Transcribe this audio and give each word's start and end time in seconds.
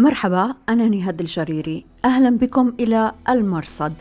مرحبا 0.00 0.54
أنا 0.68 0.88
نهاد 0.88 1.20
الجريري. 1.20 1.84
أهلا 2.04 2.38
بكم 2.38 2.72
إلى 2.80 3.12
المرصد. 3.28 3.92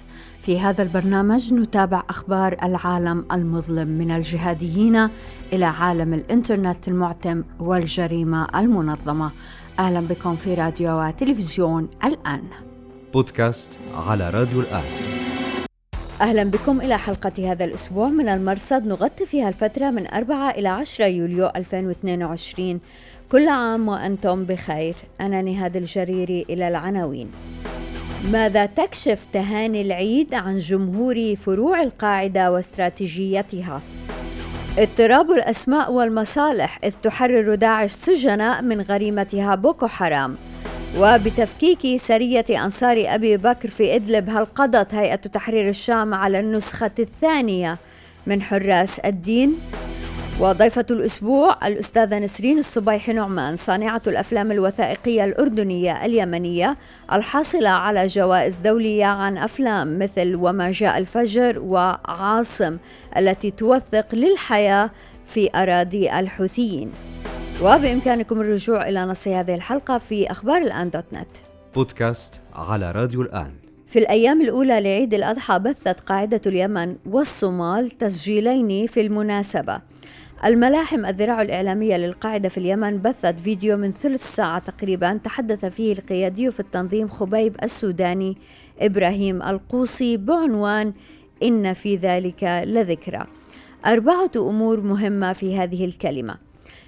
في 0.42 0.60
هذا 0.60 0.84
البرنامج 0.84 1.54
نتابع 1.54 2.04
أخبار 2.10 2.58
العالم 2.64 3.26
المظلم 3.32 3.88
من 3.88 4.12
الجهاديين 4.12 5.10
إلى 5.54 5.66
عالم 5.66 6.14
الإنترنت 6.14 6.88
المعتم 6.88 7.44
والجريمة 7.60 8.48
المنظمة. 8.56 9.32
أهلا 9.80 10.00
بكم 10.00 10.36
في 10.36 10.54
راديو 10.54 11.02
وتلفزيون 11.02 11.90
الآن. 12.04 12.44
بودكاست 13.14 13.80
على 13.94 14.30
راديو 14.30 14.60
الآن. 14.60 14.84
أهلا 16.22 16.44
بكم 16.44 16.82
إلى 16.82 16.98
حلقة 16.98 17.52
هذا 17.52 17.66
الأسبوع 17.66 18.10
من 18.10 18.30
المرصد. 18.30 18.86
نغطي 18.86 19.26
فيها 19.26 19.50
الفترة 19.50 19.92
من 19.92 20.08
4 20.08 20.50
إلى 20.50 20.68
10 20.68 21.06
يوليو 21.06 21.52
2022 21.56 22.80
كل 23.32 23.48
عام 23.48 23.88
وأنتم 23.88 24.46
بخير 24.46 24.96
أنا 25.22 25.42
نهاد 25.42 25.78
الجريري 25.78 26.46
إلى 26.50 26.68
العناوين 26.68 27.32
ماذا 28.32 28.66
تكشف 28.66 29.26
تهاني 29.34 29.82
العيد 29.82 30.34
عن 30.34 30.58
جمهور 30.58 31.36
فروع 31.36 31.82
القاعدة 31.82 32.52
واستراتيجيتها؟ 32.52 33.82
اضطراب 34.78 35.32
الأسماء 35.32 35.92
والمصالح 35.92 36.80
إذ 36.84 36.92
تحرر 36.92 37.56
داعش 37.56 37.92
سجناء 37.92 38.62
من 38.62 38.82
غريمتها 38.82 39.56
بوكو 39.56 39.88
حرام 39.88 40.36
وبتفكيك 40.98 42.02
سرية 42.02 42.46
أنصار 42.50 43.04
أبي 43.08 43.38
بكر 43.38 43.70
في 43.70 43.96
إدلب 43.96 44.30
هل 44.30 44.46
قضت 44.46 44.94
هيئة 44.94 45.16
تحرير 45.16 45.70
الشام 45.70 46.14
على 46.14 46.40
النسخة 46.40 46.92
الثانية 47.00 47.78
من 48.28 48.42
حراس 48.42 49.00
الدين؟ 49.00 49.58
وضيفة 50.40 50.86
الأسبوع 50.92 51.68
الأستاذة 51.68 52.20
نسرين 52.20 52.58
الصبيح 52.58 53.10
نعمان 53.10 53.58
صانعة 53.58 54.02
الأفلام 54.08 54.52
الوثائقية 54.52 55.26
الأردنية 55.26 56.06
اليمنية 56.06 56.78
الحاصلة 57.14 57.70
على 57.70 58.08
جوائز 58.08 58.56
دولية 58.56 59.06
عن 59.06 59.38
أفلام 59.38 60.00
مثل 60.00 60.36
وما 60.36 60.72
جاء 60.72 60.98
الفجر 60.98 61.60
وعاصم 61.60 62.78
التي 63.18 63.52
توثق 63.52 64.16
للحياة 64.16 64.92
في 65.26 65.50
أراضي 65.56 66.12
الحوثيين. 66.12 66.92
وبإمكانكم 67.62 68.42
الرجوع 68.42 68.90
إلى 68.90 69.06
نص 69.06 69.28
هذه 69.28 69.56
الحلقة 69.56 69.98
في 69.98 70.32
أخبار 70.32 70.62
الآن 70.62 70.90
دوت 70.90 71.06
نت. 71.14 71.38
بودكاست 71.76 72.42
على 72.54 72.92
راديو 72.92 73.22
الآن. 73.22 73.52
في 73.88 74.00
الأيام 74.00 74.42
الأولى 74.42 74.82
لعيد 74.82 75.14
الأضحى 75.14 75.60
بثت 75.60 76.00
قاعدة 76.00 76.42
اليمن 76.46 76.96
والصومال 77.06 77.90
تسجيلين 77.90 78.88
في 78.88 79.02
المناسبة. 79.02 79.82
الملاحم 80.46 81.06
الذراع 81.06 81.42
الإعلامية 81.42 81.98
للقاعدة 81.98 82.50
في 82.50 82.58
اليمن 82.58 83.02
بثت 83.02 83.40
فيديو 83.40 83.78
من 83.78 83.92
ثلث 83.92 84.36
ساعة 84.36 84.60
تقريبا 84.60 85.20
تحدث 85.24 85.66
فيه 85.66 85.94
القيادي 85.94 86.52
في 86.52 86.60
التنظيم 86.60 87.08
خبيب 87.08 87.56
السوداني 87.64 88.38
إبراهيم 88.82 89.42
القوصي 89.42 90.18
بعنوان 90.18 90.94
إن 91.44 91.74
في 91.74 91.96
ذلك 91.96 92.64
لذكرى. 92.66 93.26
أربعة 93.86 94.32
أمور 94.38 94.82
مهمة 94.82 95.34
في 95.34 95.58
هذه 95.58 95.86
الكلمة. 95.86 96.38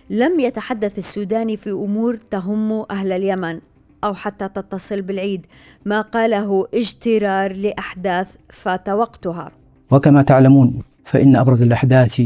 لم 0.09 0.39
يتحدث 0.39 0.97
السوداني 0.97 1.57
في 1.57 1.71
أمور 1.71 2.15
تهم 2.15 2.85
أهل 2.91 3.11
اليمن 3.11 3.59
أو 4.03 4.13
حتى 4.13 4.49
تتصل 4.49 5.01
بالعيد 5.01 5.45
ما 5.85 6.01
قاله 6.01 6.67
اجترار 6.73 7.55
لأحداث 7.55 8.35
فات 8.49 8.89
وقتها. 8.89 9.51
وكما 9.91 10.21
تعلمون 10.21 10.79
فإن 11.05 11.35
أبرز 11.35 11.61
الأحداث 11.61 12.21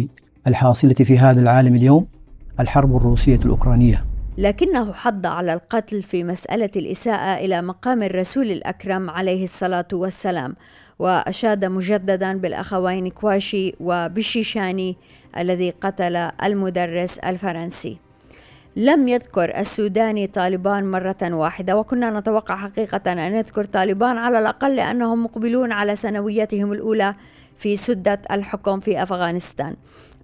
الحاصلة 0.47 0.93
في 0.93 1.19
هذا 1.19 1.41
العالم 1.41 1.75
اليوم 1.75 2.07
الحرب 2.59 2.95
الروسية 2.95 3.39
الأوكرانية. 3.45 4.05
لكنه 4.37 4.93
حض 4.93 5.25
على 5.25 5.53
القتل 5.53 6.01
في 6.01 6.23
مسألة 6.23 6.69
الإساءة 6.75 7.45
إلى 7.45 7.61
مقام 7.61 8.03
الرسول 8.03 8.51
الأكرم 8.51 9.09
عليه 9.09 9.43
الصلاة 9.43 9.87
والسلام 9.93 10.55
وأشاد 10.99 11.65
مجددا 11.65 12.37
بالأخوين 12.37 13.09
كواشي 13.09 13.73
وبشيشاني 13.79 14.97
الذي 15.37 15.69
قتل 15.69 16.15
المدرس 16.15 17.17
الفرنسي. 17.17 17.97
لم 18.75 19.07
يذكر 19.07 19.59
السوداني 19.59 20.27
طالبان 20.27 20.91
مرة 20.91 21.17
واحدة 21.23 21.77
وكنا 21.77 22.19
نتوقع 22.19 22.55
حقيقة 22.55 23.11
أن 23.11 23.33
يذكر 23.33 23.63
طالبان 23.63 24.17
على 24.17 24.39
الأقل 24.39 24.75
لأنهم 24.75 25.23
مقبلون 25.23 25.71
على 25.71 25.95
سنويتهم 25.95 26.71
الأولى 26.71 27.15
في 27.57 27.77
سدة 27.77 28.21
الحكم 28.31 28.79
في 28.79 29.03
أفغانستان. 29.03 29.75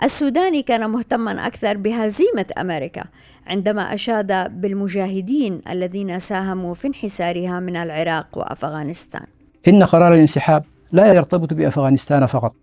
السوداني 0.03 0.61
كان 0.61 0.89
مهتما 0.89 1.47
أكثر 1.47 1.77
بهزيمة 1.77 2.45
أمريكا 2.57 3.03
عندما 3.47 3.93
أشاد 3.93 4.61
بالمجاهدين 4.61 5.61
الذين 5.69 6.19
ساهموا 6.19 6.73
في 6.73 6.87
انحسارها 6.87 7.59
من 7.59 7.75
العراق 7.75 8.37
وأفغانستان. 8.37 9.25
إن 9.67 9.83
قرار 9.83 10.13
الانسحاب 10.13 10.63
لا 10.91 11.13
يرتبط 11.13 11.53
بأفغانستان 11.53 12.25
فقط 12.25 12.55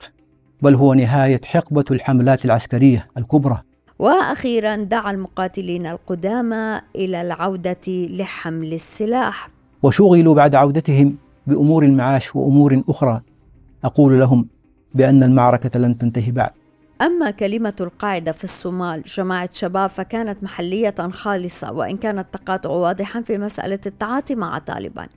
بل 0.62 0.74
هو 0.74 0.94
نهاية 0.94 1.40
حقبة 1.44 1.84
الحملات 1.90 2.44
العسكرية 2.44 3.06
الكبرى. 3.18 3.58
وأخيرا 3.98 4.76
دعا 4.76 5.10
المقاتلين 5.10 5.86
القدامى 5.86 6.80
إلى 6.96 7.20
العودة 7.20 7.86
لحمل 7.88 8.74
السلاح. 8.74 9.50
وشغلوا 9.82 10.34
بعد 10.34 10.54
عودتهم 10.54 11.16
بأمور 11.46 11.82
المعاش 11.84 12.36
وأمور 12.36 12.82
أخرى. 12.88 13.20
أقول 13.84 14.18
لهم 14.18 14.48
بأن 14.94 15.22
المعركة 15.22 15.78
لن 15.78 15.98
تنتهي 15.98 16.32
بعد. 16.32 16.50
أما 17.02 17.30
كلمة 17.30 17.76
القاعدة 17.80 18.32
في 18.32 18.44
الصومال 18.44 19.02
جماعة 19.02 19.50
شباب 19.52 19.90
فكانت 19.90 20.42
محلية 20.42 20.94
خالصة 21.10 21.72
وإن 21.72 21.96
كان 21.96 22.18
التقاطع 22.18 22.70
واضحا 22.70 23.22
في 23.22 23.38
مسألة 23.38 23.78
التعاطي 23.86 24.34
مع 24.34 24.58
طالبان. 24.58 25.08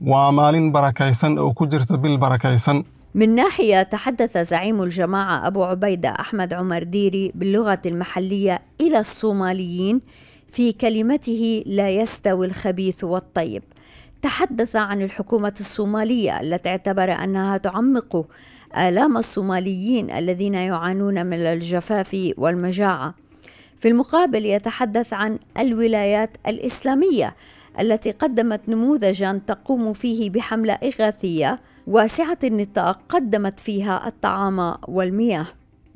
ومال 0.00 0.70
بركيسن 0.70 1.38
أو 1.38 1.52
كجرت 1.52 1.92
بالبركيسن 1.92 2.84
من 3.14 3.34
ناحية 3.34 3.82
تحدث 3.82 4.38
زعيم 4.38 4.82
الجماعة 4.82 5.46
أبو 5.46 5.64
عبيدة 5.64 6.08
أحمد 6.08 6.54
عمر 6.54 6.82
ديري 6.82 7.32
باللغة 7.34 7.80
المحلية 7.86 8.62
إلى 8.80 8.98
الصوماليين 8.98 10.00
في 10.52 10.72
كلمته 10.72 11.62
لا 11.66 11.88
يستوي 11.88 12.46
الخبيث 12.46 13.04
والطيب 13.04 13.62
تحدث 14.22 14.76
عن 14.76 15.02
الحكومة 15.02 15.54
الصومالية 15.60 16.40
التي 16.40 16.68
اعتبر 16.68 17.12
أنها 17.12 17.56
تعمق 17.56 18.26
آلام 18.76 19.16
الصوماليين 19.16 20.10
الذين 20.10 20.54
يعانون 20.54 21.26
من 21.26 21.38
الجفاف 21.38 22.32
والمجاعة. 22.36 23.14
في 23.78 23.88
المقابل 23.88 24.46
يتحدث 24.46 25.12
عن 25.12 25.38
الولايات 25.58 26.36
الإسلامية 26.46 27.36
التي 27.80 28.10
قدمت 28.10 28.60
نموذجا 28.68 29.40
تقوم 29.46 29.92
فيه 29.92 30.30
بحملة 30.30 30.72
إغاثية 30.72 31.60
واسعة 31.86 32.38
النطاق 32.44 33.00
قدمت 33.08 33.60
فيها 33.60 34.08
الطعام 34.08 34.74
والمياه. 34.88 35.46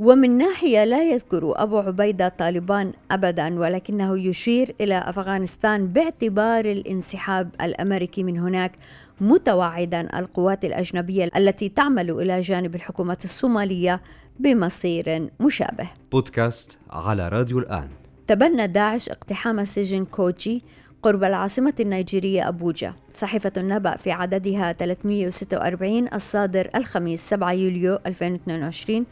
ومن 0.03 0.39
ناحية 0.39 0.85
لا 0.85 1.03
يذكر 1.03 1.53
أبو 1.57 1.79
عبيدة 1.79 2.29
طالبان 2.29 2.93
أبدا 3.11 3.61
ولكنه 3.61 4.19
يشير 4.19 4.75
إلى 4.81 4.99
أفغانستان 4.99 5.87
باعتبار 5.87 6.65
الانسحاب 6.65 7.51
الأمريكي 7.63 8.23
من 8.23 8.39
هناك 8.39 8.73
متوعدا 9.21 10.19
القوات 10.19 10.65
الأجنبية 10.65 11.29
التي 11.37 11.69
تعمل 11.69 12.11
إلى 12.11 12.41
جانب 12.41 12.75
الحكومة 12.75 13.19
الصومالية 13.25 14.01
بمصير 14.41 15.29
مشابه. 15.41 15.89
بودكاست 16.13 16.79
على 16.91 17.29
راديو 17.29 17.59
الآن. 17.59 17.89
تبنى 18.27 18.67
داعش 18.67 19.09
اقتحام 19.09 19.65
سجن 19.65 20.05
كوجي 20.05 20.63
قرب 21.03 21.25
العاصمة 21.25 21.75
النيجيرية 21.81 22.49
أبوجا 22.49 22.95
صحيفة 23.11 23.53
النبأ 23.57 23.97
في 23.97 24.13
عددها 24.13 24.73
346 24.73 26.09
الصادر 26.15 26.71
الخميس 26.75 27.29
7 27.29 27.53
يوليو 27.53 27.99
2022 28.07 29.07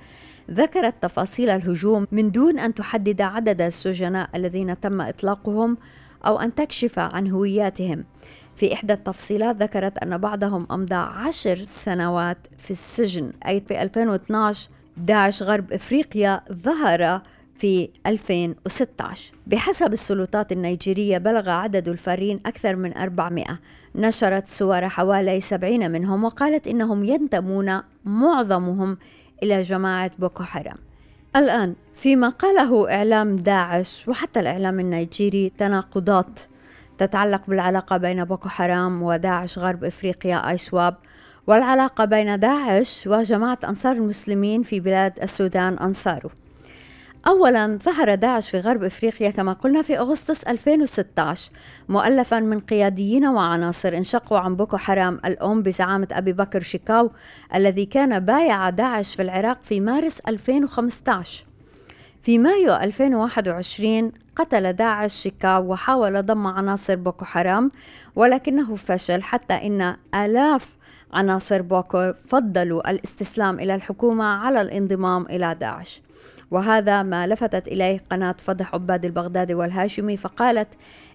ذكرت 0.52 1.02
تفاصيل 1.02 1.50
الهجوم 1.50 2.06
من 2.12 2.30
دون 2.30 2.58
أن 2.58 2.74
تحدد 2.74 3.20
عدد 3.20 3.60
السجناء 3.62 4.30
الذين 4.34 4.80
تم 4.80 5.00
إطلاقهم 5.00 5.76
أو 6.26 6.40
أن 6.40 6.54
تكشف 6.54 6.98
عن 6.98 7.30
هوياتهم. 7.30 8.04
في 8.56 8.74
إحدى 8.74 8.92
التفصيلات 8.92 9.62
ذكرت 9.62 9.98
أن 9.98 10.18
بعضهم 10.18 10.66
أمضى 10.70 10.94
عشر 10.94 11.56
سنوات 11.56 12.38
في 12.58 12.70
السجن. 12.70 13.32
أي 13.48 13.60
في 13.68 13.82
2012 13.82 14.70
داعش 14.96 15.42
غرب 15.42 15.72
إفريقيا 15.72 16.40
ظهر 16.52 17.22
في 17.58 17.88
2016 18.06 19.32
بحسب 19.46 19.92
السلطات 19.92 20.52
النيجيرية 20.52 21.18
بلغ 21.18 21.50
عدد 21.50 21.88
الفارين 21.88 22.40
أكثر 22.46 22.76
من 22.76 22.96
400 22.96 23.44
نشرت 23.94 24.48
صور 24.48 24.88
حوالي 24.88 25.40
70 25.40 25.90
منهم 25.90 26.24
وقالت 26.24 26.68
إنهم 26.68 27.04
ينتمون 27.04 27.80
معظمهم 28.04 28.98
إلى 29.42 29.62
جماعة 29.62 30.10
بوكو 30.18 30.42
حرام. 30.42 30.76
الآن 31.36 31.74
فيما 31.94 32.28
قاله 32.28 32.94
إعلام 32.94 33.36
داعش 33.36 34.08
وحتى 34.08 34.40
الإعلام 34.40 34.80
النيجيري 34.80 35.52
تناقضات 35.58 36.40
تتعلق 36.98 37.42
بالعلاقة 37.48 37.96
بين 37.96 38.24
بوكو 38.24 38.48
حرام 38.48 39.02
وداعش 39.02 39.58
غرب 39.58 39.84
إفريقيا 39.84 40.50
ISWAP 40.50 40.96
والعلاقة 41.46 42.04
بين 42.04 42.38
داعش 42.38 43.06
وجماعة 43.06 43.58
أنصار 43.68 43.92
المسلمين 43.96 44.62
في 44.62 44.80
بلاد 44.80 45.18
السودان 45.22 45.78
أنصارو. 45.78 46.30
أولا 47.26 47.78
ظهر 47.82 48.14
داعش 48.14 48.50
في 48.50 48.60
غرب 48.60 48.82
إفريقيا 48.82 49.30
كما 49.30 49.52
قلنا 49.52 49.82
في 49.82 49.98
أغسطس 49.98 50.44
2016 50.44 51.52
مؤلفا 51.88 52.40
من 52.40 52.60
قياديين 52.60 53.26
وعناصر 53.26 53.96
انشقوا 53.96 54.38
عن 54.38 54.56
بوكو 54.56 54.76
حرام 54.76 55.20
الأم 55.24 55.62
بزعامة 55.62 56.08
أبي 56.12 56.32
بكر 56.32 56.60
شيكاو 56.60 57.10
الذي 57.54 57.86
كان 57.86 58.20
بايع 58.20 58.70
داعش 58.70 59.14
في 59.14 59.22
العراق 59.22 59.58
في 59.62 59.80
مارس 59.80 60.20
2015 60.20 61.44
في 62.22 62.38
مايو 62.38 62.74
2021 62.74 64.12
قتل 64.36 64.72
داعش 64.72 65.12
شيكاو 65.12 65.72
وحاول 65.72 66.26
ضم 66.26 66.46
عناصر 66.46 66.94
بوكو 66.94 67.24
حرام 67.24 67.70
ولكنه 68.16 68.76
فشل 68.76 69.22
حتى 69.22 69.54
إن 69.54 69.96
آلاف 70.14 70.76
عناصر 71.12 71.62
بوكو 71.62 72.12
فضلوا 72.12 72.90
الاستسلام 72.90 73.60
إلى 73.60 73.74
الحكومة 73.74 74.24
على 74.24 74.60
الانضمام 74.60 75.26
إلى 75.26 75.54
داعش. 75.54 76.02
وهذا 76.50 77.02
ما 77.02 77.26
لفتت 77.26 77.68
إليه 77.68 78.00
قناة 78.10 78.34
فضح 78.38 78.74
عباد 78.74 79.04
البغدادي 79.04 79.54
والهاشمي 79.54 80.16
فقالت 80.16 80.68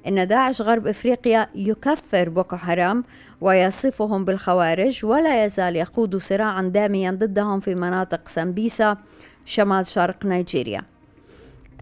إن 0.08 0.28
داعش 0.28 0.62
غرب 0.62 0.88
إفريقيا 0.88 1.48
يكفر 1.56 2.30
بوكو 2.30 2.56
حرام 2.56 3.04
ويصفهم 3.42 4.26
بالخوارج 4.26 5.06
ولا 5.06 5.46
يزال 5.46 5.76
يقود 5.76 6.16
صراعا 6.16 6.62
داميا 6.62 7.12
ضدهم 7.12 7.60
في 7.60 7.76
مناطق 7.76 8.28
سمبيسا 8.28 8.98
شمال 9.46 9.88
شرق 9.88 10.26
نيجيريا. 10.26 10.82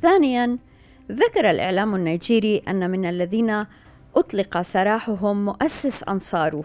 ثانيا 0.01 0.57
ذكر 1.11 1.49
الإعلام 1.49 1.95
النيجيري 1.95 2.63
أن 2.67 2.89
من 2.89 3.05
الذين 3.05 3.65
أطلق 4.15 4.61
سراحهم 4.61 5.45
مؤسس 5.45 6.03
أنصاره 6.03 6.63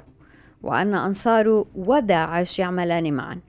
وأن 0.62 0.94
أنصاره 0.94 1.66
وداعش 1.74 2.58
يعملان 2.58 3.12
معا. 3.12 3.47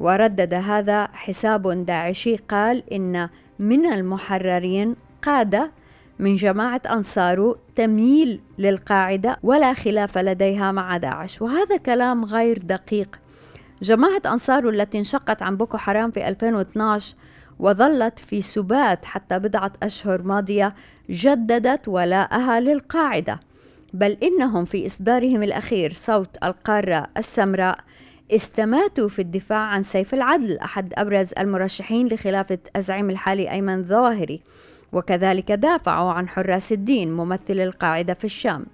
وردد 0.00 0.54
هذا 0.54 1.08
حساب 1.12 1.86
داعشي 1.86 2.36
قال 2.36 2.92
إن 2.92 3.28
من 3.58 3.86
المحررين 3.86 4.96
قادة 5.22 5.70
من 6.18 6.36
جماعة 6.36 6.82
أنصاره 6.90 7.58
تميل 7.76 8.40
للقاعدة 8.58 9.38
ولا 9.42 9.74
خلاف 9.74 10.18
لديها 10.18 10.72
مع 10.72 10.96
داعش. 10.96 11.42
وهذا 11.42 11.76
كلام 11.76 12.24
غير 12.24 12.58
دقيق. 12.58 13.20
جماعة 13.82 14.22
أنصاره 14.26 14.70
التي 14.70 14.98
انشقت 14.98 15.42
عن 15.42 15.56
بوكو 15.56 15.76
حرام 15.76 16.10
في 16.10 16.28
2012 16.28 17.16
وظلت 17.58 18.18
في 18.18 18.42
سبات 18.42 19.04
حتى 19.04 19.38
بضعة 19.38 19.72
أشهر 19.82 20.22
ماضية 20.22 20.74
جددت 21.10 21.88
ولاءها 21.88 22.60
للقاعدة. 22.60 23.40
بل 23.92 24.16
إنهم 24.22 24.64
في 24.64 24.86
إصدارهم 24.86 25.42
الأخير 25.42 25.92
صوت 25.92 26.36
القارة 26.44 27.06
السمراء 27.16 27.78
استماتوا 28.30 29.08
في 29.08 29.18
الدفاع 29.18 29.58
عن 29.58 29.82
سيف 29.82 30.14
العدل 30.14 30.58
أحد 30.58 30.92
أبرز 30.96 31.30
المرشحين 31.38 32.06
لخلافة 32.06 32.58
الزعيم 32.76 33.10
الحالي 33.10 33.50
أيمن 33.50 33.84
ظواهري 33.84 34.42
وكذلك 34.92 35.52
دافعوا 35.52 36.12
عن 36.12 36.28
حراس 36.28 36.72
الدين 36.72 37.12
ممثل 37.12 37.60
القاعدة 37.60 38.14
في 38.14 38.24
الشام. 38.24 38.66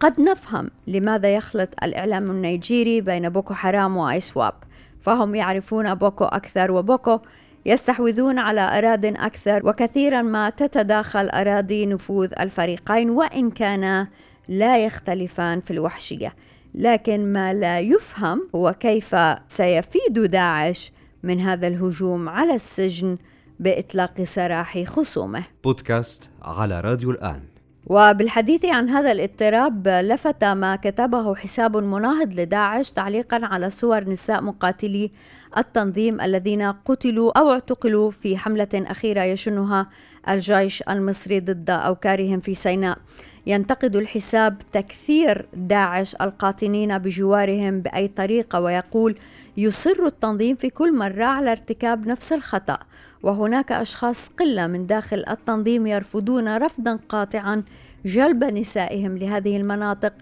قد 0.00 0.20
نفهم 0.20 0.70
لماذا 0.86 1.34
يخلط 1.34 1.68
الإعلام 1.82 2.30
النيجيري 2.30 3.00
بين 3.00 3.28
بوكو 3.28 3.54
حرام 3.54 3.96
وإيسواب 3.96 4.54
فهم 5.00 5.34
يعرفون 5.34 5.94
بوكو 5.94 6.24
أكثر 6.24 6.70
وبوكو 6.72 7.18
يستحوذون 7.66 8.38
على 8.38 8.60
أراض 8.60 9.04
أكثر 9.04 9.68
وكثيرا 9.68 10.22
ما 10.22 10.50
تتداخل 10.50 11.28
أراضي 11.28 11.86
نفوذ 11.86 12.32
الفريقين 12.40 13.10
وإن 13.10 13.50
كانا 13.50 14.08
لا 14.48 14.84
يختلفان 14.84 15.60
في 15.60 15.70
الوحشية. 15.70 16.34
لكن 16.74 17.32
ما 17.32 17.54
لا 17.54 17.80
يفهم 17.80 18.48
هو 18.54 18.74
كيف 18.80 19.16
سيفيد 19.48 20.18
داعش 20.18 20.92
من 21.22 21.40
هذا 21.40 21.66
الهجوم 21.66 22.28
على 22.28 22.54
السجن 22.54 23.18
بإطلاق 23.60 24.22
سراح 24.22 24.82
خصومه. 24.82 25.44
بودكاست 25.64 26.30
على 26.42 26.80
راديو 26.80 27.10
الآن. 27.10 27.40
وبالحديث 27.86 28.64
عن 28.64 28.88
هذا 28.88 29.12
الاضطراب 29.12 29.88
لفت 29.88 30.44
ما 30.44 30.76
كتبه 30.76 31.34
حساب 31.34 31.76
مناهض 31.76 32.40
لداعش 32.40 32.90
تعليقا 32.90 33.40
على 33.42 33.70
صور 33.70 34.04
نساء 34.04 34.42
مقاتلي 34.42 35.10
التنظيم 35.58 36.20
الذين 36.20 36.62
قتلوا 36.62 37.38
أو 37.38 37.50
اعتقلوا 37.50 38.10
في 38.10 38.36
حملة 38.36 38.68
أخيرة 38.74 39.22
يشنها 39.22 39.86
الجيش 40.28 40.82
المصري 40.82 41.40
ضد 41.40 41.70
أوكارهم 41.70 42.40
في 42.40 42.54
سيناء. 42.54 42.98
ينتقد 43.46 43.96
الحساب 43.96 44.58
تكثير 44.72 45.46
داعش 45.54 46.14
القاطنين 46.14 46.98
بجوارهم 46.98 47.80
بأي 47.80 48.08
طريقة 48.08 48.60
ويقول 48.60 49.18
يصر 49.56 50.06
التنظيم 50.06 50.56
في 50.56 50.70
كل 50.70 50.96
مرة 50.96 51.24
على 51.24 51.52
ارتكاب 51.52 52.06
نفس 52.06 52.32
الخطأ 52.32 52.78
وهناك 53.22 53.72
أشخاص 53.72 54.28
قلة 54.28 54.66
من 54.66 54.86
داخل 54.86 55.24
التنظيم 55.30 55.86
يرفضون 55.86 56.56
رفضا 56.56 56.98
قاطعا 57.08 57.62
جلب 58.04 58.44
نسائهم 58.44 59.18
لهذه 59.18 59.56
المناطق 59.56 60.12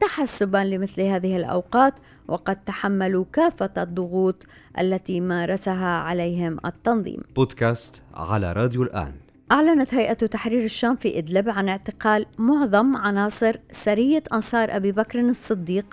تحسبا 0.00 0.58
لمثل 0.58 1.02
هذه 1.02 1.36
الأوقات 1.36 1.94
وقد 2.28 2.56
تحملوا 2.56 3.24
كافة 3.32 3.70
الضغوط 3.78 4.46
التي 4.80 5.20
مارسها 5.20 5.98
عليهم 5.98 6.58
التنظيم. 6.64 7.20
بودكاست 7.36 8.02
على 8.14 8.52
راديو 8.52 8.82
الآن. 8.82 9.25
أعلنت 9.52 9.94
هيئة 9.94 10.12
تحرير 10.12 10.64
الشام 10.64 10.96
في 10.96 11.18
إدلب 11.18 11.48
عن 11.48 11.68
اعتقال 11.68 12.26
معظم 12.38 12.96
عناصر 12.96 13.56
سرية 13.72 14.22
أنصار 14.32 14.76
أبي 14.76 14.92
بكر 14.92 15.20
الصديق 15.20 15.86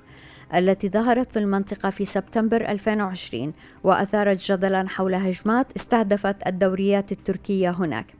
التي 0.56 0.90
ظهرت 0.90 1.32
في 1.32 1.40
المنطقة 1.40 1.90
في 1.90 2.06
سبتمبر 2.06 2.70
2020 2.70 3.54
وأثارت 3.84 4.52
جدلا 4.52 4.90
حول 4.90 5.16
هجمات 5.16 5.68
استهدفت 5.76 6.48
الدوريات 6.48 7.12
التركية 7.12 7.70
هناك. 7.70 8.14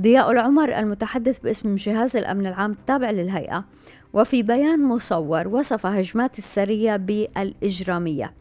ضياء 0.00 0.30
العمر 0.30 0.78
المتحدث 0.78 1.38
باسم 1.38 1.74
جهاز 1.74 2.16
الأمن 2.16 2.46
العام 2.46 2.70
التابع 2.70 3.10
للهيئة 3.10 3.64
وفي 4.12 4.42
بيان 4.42 4.84
مصور 4.84 5.48
وصف 5.48 5.86
هجمات 5.86 6.38
السرية 6.38 6.96
بالإجرامية 6.96 8.32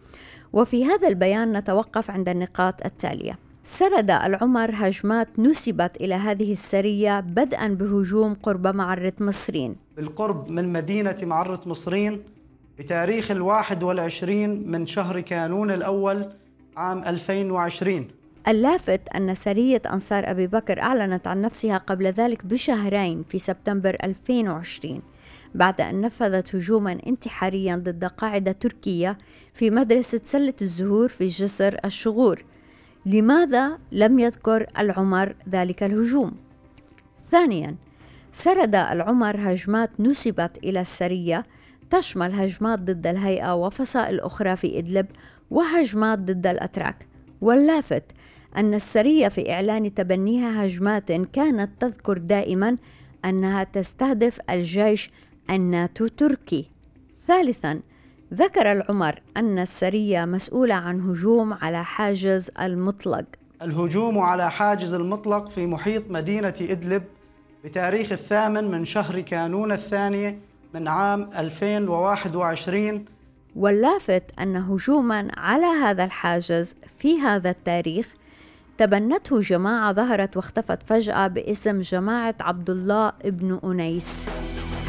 وفي 0.53 0.85
هذا 0.85 1.07
البيان 1.07 1.57
نتوقف 1.57 2.11
عند 2.11 2.29
النقاط 2.29 2.85
التالية 2.85 3.44
سرد 3.67 4.11
العمر 4.11 4.71
هجمات 4.73 5.39
نسبت 5.39 5.97
إلى 6.01 6.15
هذه 6.15 6.51
السرية 6.51 7.19
بدءا 7.19 7.67
بهجوم 7.67 8.33
قرب 8.33 8.67
معرة 8.67 9.13
مصرين. 9.19 9.75
بالقرب 9.97 10.49
من 10.49 10.73
مدينة 10.73 11.15
معرة 11.23 11.61
مصرين 11.65 12.23
بتاريخ 12.79 13.31
الواحد 13.31 13.83
والعشرين 13.83 14.71
من 14.71 14.87
شهر 14.87 15.19
كانون 15.19 15.71
الأول 15.71 16.25
عام 16.77 17.03
2020 17.03 18.07
اللافت 18.47 19.09
أن 19.15 19.35
سرية 19.35 19.81
أنصار 19.93 20.31
أبي 20.31 20.47
بكر 20.47 20.81
أعلنت 20.81 21.27
عن 21.27 21.41
نفسها 21.41 21.77
قبل 21.77 22.05
ذلك 22.07 22.45
بشهرين 22.45 23.23
في 23.23 23.39
سبتمبر 23.39 23.97
2020 24.03 25.01
بعد 25.55 25.81
أن 25.81 26.01
نفذت 26.01 26.55
هجوما 26.55 26.97
انتحاريا 27.07 27.75
ضد 27.75 28.05
قاعدة 28.05 28.51
تركية 28.51 29.17
في 29.53 29.69
مدرسة 29.69 30.21
سلة 30.25 30.53
الزهور 30.61 31.07
في 31.09 31.27
جسر 31.27 31.79
الشغور. 31.85 32.43
لماذا 33.05 33.79
لم 33.91 34.19
يذكر 34.19 34.67
العمر 34.79 35.35
ذلك 35.49 35.83
الهجوم؟ 35.83 36.31
ثانيا 37.31 37.75
سرد 38.33 38.75
العمر 38.75 39.35
هجمات 39.39 39.91
نسبت 39.99 40.57
إلى 40.63 40.81
السرية 40.81 41.45
تشمل 41.89 42.33
هجمات 42.33 42.81
ضد 42.81 43.07
الهيئة 43.07 43.55
وفصائل 43.55 44.19
أخرى 44.19 44.55
في 44.55 44.79
إدلب 44.79 45.05
وهجمات 45.51 46.19
ضد 46.19 46.47
الأتراك. 46.47 47.07
واللافت 47.41 48.03
أن 48.57 48.73
السرية 48.73 49.27
في 49.27 49.53
إعلان 49.53 49.93
تبنيها 49.93 50.65
هجمات 50.65 51.11
كانت 51.11 51.81
تذكر 51.81 52.17
دائما 52.17 52.77
أنها 53.25 53.63
تستهدف 53.63 54.39
الجيش 54.49 55.11
الناتو 55.49 56.07
تركي. 56.07 56.69
ثالثا 57.25 57.81
ذكر 58.33 58.71
العمر 58.71 59.19
أن 59.37 59.59
السرية 59.59 60.25
مسؤولة 60.25 60.75
عن 60.75 61.01
هجوم 61.01 61.53
على 61.53 61.83
حاجز 61.83 62.51
المطلق. 62.61 63.25
الهجوم 63.61 64.19
على 64.19 64.51
حاجز 64.51 64.93
المطلق 64.93 65.49
في 65.49 65.65
محيط 65.65 66.11
مدينة 66.11 66.53
إدلب 66.61 67.03
بتاريخ 67.63 68.11
الثامن 68.11 68.71
من 68.71 68.85
شهر 68.85 69.21
كانون 69.21 69.71
الثاني 69.71 70.39
من 70.73 70.87
عام 70.87 71.29
2021 71.37 73.05
واللافت 73.55 74.23
أن 74.39 74.55
هجوما 74.55 75.27
على 75.37 75.65
هذا 75.65 76.03
الحاجز 76.03 76.75
في 76.97 77.19
هذا 77.19 77.49
التاريخ 77.49 78.07
تبنته 78.77 79.39
جماعة 79.39 79.93
ظهرت 79.93 80.37
واختفت 80.37 80.83
فجأة 80.83 81.27
باسم 81.27 81.81
جماعة 81.81 82.35
عبد 82.41 82.69
الله 82.69 83.13
ابن 83.25 83.59
أنيس. 83.63 84.25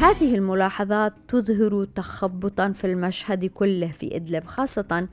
هذه 0.01 0.35
الملاحظات 0.35 1.13
تظهر 1.27 1.85
تخبطا 1.95 2.71
في 2.71 2.87
المشهد 2.87 3.45
كله 3.45 3.87
في 3.87 4.15
إدلب 4.15 4.45
خاصة 4.45 5.07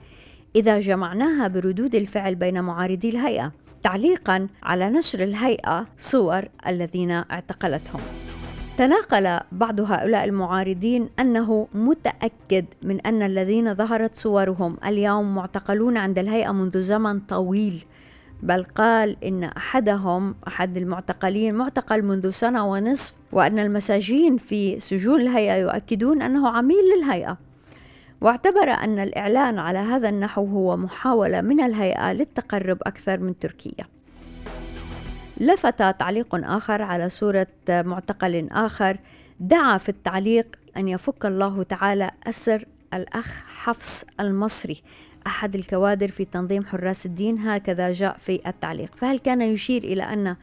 إذا 0.57 0.81
جمعناها 0.81 1.49
بردود 1.49 1.95
الفعل 1.95 2.35
بين 2.35 2.61
معارضي 2.61 3.09
الهيئة 3.09 3.53
تعليقا 3.83 4.49
على 4.63 4.91
نشر 4.91 5.23
الهيئة 5.23 5.87
صور 5.97 6.49
الذين 6.67 7.11
اعتقلتهم. 7.11 8.01
تناقل 8.77 9.41
بعض 9.53 9.81
هؤلاء 9.81 10.25
المعارضين 10.25 11.09
أنه 11.19 11.69
متأكد 11.75 12.65
من 12.83 13.01
أن 13.01 13.23
الذين 13.23 13.75
ظهرت 13.75 14.17
صورهم 14.17 14.77
اليوم 14.87 15.35
معتقلون 15.35 15.97
عند 15.97 16.19
الهيئة 16.19 16.53
منذ 16.53 16.83
زمن 16.83 17.21
طويل. 17.21 17.85
بل 18.45 18.63
قال 18.63 19.25
إن 19.25 19.45
أحدهم 19.45 20.35
أحد 20.49 20.77
المعتقلين 20.77 21.55
معتقل 21.55 22.03
منذ 22.03 22.31
سنة 22.31 22.71
ونصف 22.71 23.15
وأن 23.33 23.59
المساجين 23.59 24.37
في 24.37 24.81
سجون 24.81 25.21
الهيئة 25.21 25.55
يؤكدون 25.55 26.23
أنه 26.23 26.49
عميل 26.49 26.85
للهيئة. 26.97 27.39
واعتبر 28.21 28.71
أن 28.71 28.99
الإعلان 28.99 29.59
على 29.59 29.79
هذا 29.79 30.09
النحو 30.09 30.47
هو 30.47 30.77
محاولة 30.77 31.41
من 31.41 31.61
الهيئة 31.61 32.13
للتقرب 32.13 32.79
أكثر 32.83 33.19
من 33.21 33.39
تركيا. 33.39 33.85
لفت 35.41 35.83
تعليق 35.83 36.35
آخر 36.35 36.83
على 36.83 37.09
صورة 37.09 37.47
معتقل 37.69 38.49
آخر. 38.53 38.99
دعا 39.41 39.79
في 39.79 39.89
التعليق 39.89 40.47
أن 40.77 40.89
يفك 40.89 41.27
الله 41.27 41.63
تعالى 41.63 42.11
أسر 42.27 42.65
الأخ 42.95 43.45
حفص 43.47 44.05
المصري 44.21 44.83
أحد 45.27 45.55
الكوادر 45.55 46.09
في 46.09 46.25
تنظيم 46.25 46.65
حراس 46.67 47.07
الدين 47.07 47.39
هكذا 47.39 47.93
جاء 47.93 48.17
في 48.19 48.41
التعليق. 48.47 48.95
فهل 48.97 49.19
كان 49.19 49.43
يشير 49.43 49.85
إلى 49.85 50.03
أن 50.03 50.37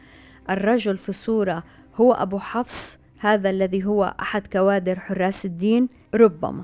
الرجل 0.50 0.98
في 0.98 1.10
الصورة 1.10 1.64
هو 1.96 2.14
أبو 2.14 2.38
حفص 2.38 2.98
هذا 3.20 3.50
الذي 3.50 3.86
هو 3.86 4.16
أحد 4.22 4.48
كوادر 4.48 5.00
حراس 5.00 5.46
الدين؟ 5.46 5.90
ربما. 6.16 6.64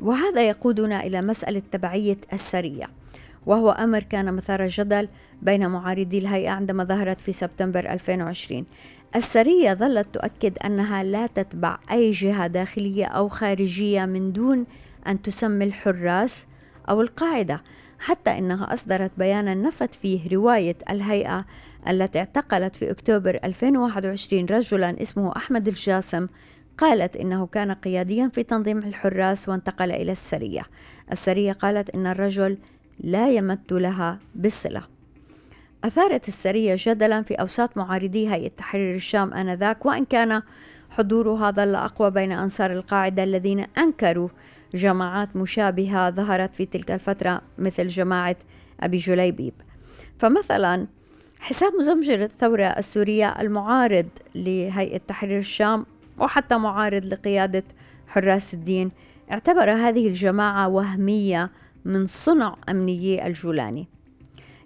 وهذا 0.00 0.48
يقودنا 0.48 1.06
إلى 1.06 1.22
مسألة 1.22 1.62
تبعية 1.70 2.18
السرية 2.32 2.86
وهو 3.46 3.70
أمر 3.70 4.02
كان 4.02 4.34
مثار 4.34 4.66
جدل 4.66 5.08
بين 5.42 5.68
معارضي 5.68 6.18
الهيئة 6.18 6.50
عندما 6.50 6.84
ظهرت 6.84 7.20
في 7.20 7.32
سبتمبر 7.32 7.92
2020 7.92 8.66
السرية 9.16 9.74
ظلت 9.74 10.14
تؤكد 10.14 10.58
أنها 10.64 11.02
لا 11.02 11.26
تتبع 11.26 11.78
أي 11.90 12.10
جهة 12.10 12.46
داخلية 12.46 13.04
أو 13.06 13.28
خارجية 13.28 14.04
من 14.04 14.32
دون 14.32 14.66
أن 15.06 15.22
تسمي 15.22 15.64
الحراس 15.64 16.46
أو 16.88 17.00
القاعدة 17.00 17.62
حتى 17.98 18.38
إنها 18.38 18.72
أصدرت 18.72 19.10
بيانا 19.18 19.54
نفت 19.54 19.94
فيه 19.94 20.28
رواية 20.36 20.76
الهيئة 20.90 21.44
التي 21.88 22.18
اعتقلت 22.18 22.76
في 22.76 22.90
أكتوبر 22.90 23.38
2021 23.44 24.46
رجلا 24.46 25.02
اسمه 25.02 25.36
أحمد 25.36 25.68
الجاسم 25.68 26.26
قالت 26.78 27.16
إنه 27.16 27.46
كان 27.46 27.72
قياديا 27.72 28.30
في 28.34 28.42
تنظيم 28.42 28.78
الحراس 28.78 29.48
وانتقل 29.48 29.92
إلى 29.92 30.12
السرية. 30.12 30.62
السرية 31.12 31.52
قالت 31.52 31.90
إن 31.90 32.06
الرجل 32.06 32.58
لا 33.00 33.30
يمت 33.30 33.72
لها 33.72 34.18
بالصلة. 34.34 34.82
أثارت 35.84 36.28
السرية 36.28 36.76
جدلا 36.78 37.22
في 37.22 37.34
أوساط 37.34 37.76
معارضي 37.76 38.28
هيئة 38.28 38.48
تحرير 38.48 38.94
الشام 38.94 39.34
آنذاك 39.34 39.86
وإن 39.86 40.04
كان 40.04 40.42
حضورها 40.90 41.50
ظل 41.50 41.74
أقوى 41.74 42.10
بين 42.10 42.32
أنصار 42.32 42.72
القاعدة 42.72 43.24
الذين 43.24 43.66
أنكروا 43.78 44.28
جماعات 44.74 45.36
مشابهة 45.36 46.10
ظهرت 46.10 46.54
في 46.54 46.66
تلك 46.66 46.90
الفترة 46.90 47.40
مثل 47.58 47.86
جماعة 47.86 48.36
أبي 48.80 48.98
جليبيب. 48.98 49.54
فمثلا 50.18 50.86
حساب 51.40 51.72
مزمجر 51.78 52.22
الثورة 52.22 52.64
السورية 52.64 53.28
المعارض 53.40 54.08
لهيئة 54.34 54.98
تحرير 54.98 55.38
الشام 55.38 55.86
وحتى 56.18 56.56
معارض 56.56 57.04
لقيادة 57.04 57.64
حراس 58.06 58.54
الدين 58.54 58.90
اعتبر 59.30 59.70
هذه 59.70 60.08
الجماعة 60.08 60.68
وهمية 60.68 61.50
من 61.84 62.06
صنع 62.06 62.56
أمنيي 62.68 63.26
الجولاني. 63.26 63.88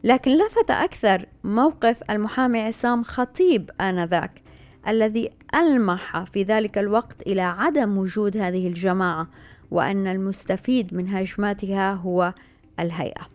لكن 0.05 0.31
لفت 0.31 0.71
أكثر 0.71 1.27
موقف 1.45 2.11
المحامي 2.11 2.61
عصام 2.61 3.03
خطيب 3.03 3.71
آنذاك 3.81 4.43
الذي 4.89 5.31
ألمح 5.55 6.25
في 6.25 6.43
ذلك 6.43 6.79
الوقت 6.79 7.23
إلى 7.23 7.41
عدم 7.41 7.99
وجود 7.99 8.37
هذه 8.37 8.67
الجماعة 8.67 9.29
وأن 9.73 10.07
المستفيد 10.07 10.95
من 10.95 11.09
هجماتها 11.09 11.93
هو 11.93 12.35
الهيئة. 12.81 13.29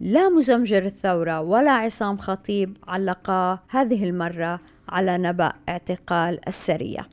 لا 0.00 0.28
مزمجر 0.28 0.84
الثورة 0.84 1.40
ولا 1.40 1.70
عصام 1.70 2.18
خطيب 2.18 2.76
علقا 2.88 3.58
هذه 3.68 4.04
المرة 4.04 4.60
على 4.88 5.18
نبأ 5.18 5.52
اعتقال 5.68 6.48
السرية. 6.48 7.08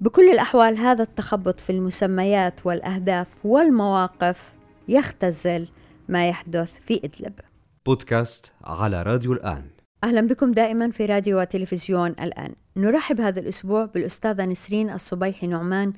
بكل 0.00 0.30
الأحوال 0.30 0.78
هذا 0.78 1.02
التخبط 1.02 1.60
في 1.60 1.70
المسميات 1.70 2.66
والأهداف 2.66 3.46
والمواقف 3.46 4.52
يختزل 4.88 5.68
ما 6.08 6.28
يحدث 6.28 6.78
في 6.80 7.00
إدلب. 7.04 7.34
بودكاست 7.86 8.52
على 8.64 9.02
راديو 9.02 9.32
الآن. 9.32 9.62
أهلا 10.04 10.20
بكم 10.20 10.52
دائما 10.52 10.90
في 10.90 11.06
راديو 11.06 11.40
وتلفزيون 11.40 12.10
الآن. 12.10 12.54
نرحب 12.76 13.20
هذا 13.20 13.40
الأسبوع 13.40 13.84
بالأستاذة 13.84 14.44
نسرين 14.44 14.90
الصبيحي 14.90 15.46
نعمان 15.46 15.92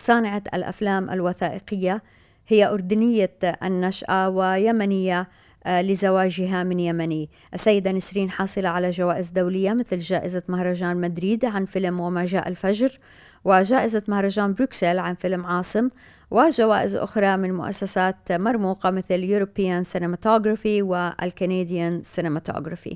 صانعة 0.00 0.42
الأفلام 0.54 1.10
الوثائقية 1.10 2.02
هي 2.48 2.66
أردنية 2.66 3.38
النشأة 3.62 4.28
ويمنية 4.28 5.28
آه، 5.66 5.82
لزواجها 5.82 6.62
من 6.62 6.80
يمني. 6.80 7.30
السيدة 7.54 7.92
نسرين 7.92 8.30
حاصلة 8.30 8.68
على 8.68 8.90
جوائز 8.90 9.28
دولية 9.28 9.72
مثل 9.72 9.98
جائزة 9.98 10.42
مهرجان 10.48 10.96
مدريد 10.96 11.44
عن 11.44 11.64
فيلم 11.64 12.00
وما 12.00 12.26
جاء 12.26 12.48
الفجر 12.48 12.98
وجائزة 13.44 14.02
مهرجان 14.08 14.54
بروكسل 14.54 14.98
عن 14.98 15.14
فيلم 15.14 15.46
عاصم 15.46 15.88
وجوائز 16.30 16.96
أخرى 16.96 17.36
من 17.36 17.54
مؤسسات 17.54 18.32
مرموقة 18.32 18.90
مثل 18.90 19.20
European 19.28 19.86
Cinematography 19.92 20.82
والكنديان 20.82 22.02
Cinematography. 22.16 22.94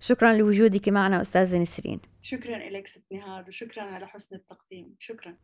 شكرا 0.00 0.32
لوجودك 0.32 0.88
معنا 0.88 1.20
أستاذة 1.20 1.58
نسرين. 1.58 2.00
شكرا 2.22 2.58
لك 2.58 2.86
ست 2.86 3.04
نهاد 3.12 3.48
وشكرا 3.48 3.82
على 3.82 4.06
حسن 4.06 4.36
التقديم. 4.36 4.94
شكرا. 4.98 5.34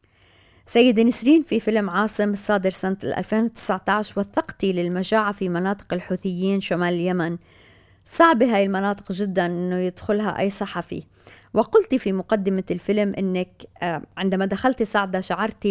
سيدة 0.69 1.03
نسرين 1.03 1.43
في 1.43 1.61
فيلم 1.61 1.91
عاصم 1.91 2.31
الصادر 2.31 2.71
سنة 2.71 2.97
2019 3.05 4.21
وثقتي 4.21 4.73
للمجاعة 4.73 5.33
في 5.33 5.49
مناطق 5.49 5.95
الحوثيين 5.95 6.61
شمال 6.61 6.95
اليمن. 6.95 7.37
صعب 8.05 8.43
هاي 8.43 8.65
المناطق 8.65 9.13
جدا 9.13 9.47
إنه 9.47 9.77
يدخلها 9.77 10.39
أي 10.39 10.51
صحفي. 10.51 11.03
وقلت 11.55 11.95
في 11.95 12.13
مقدمة 12.13 12.63
الفيلم 12.71 13.15
إنك 13.19 13.49
آه، 13.83 14.03
عندما 14.17 14.47
دخلت 14.47 14.83
صعدة 14.83 15.21
شعرت 15.21 15.67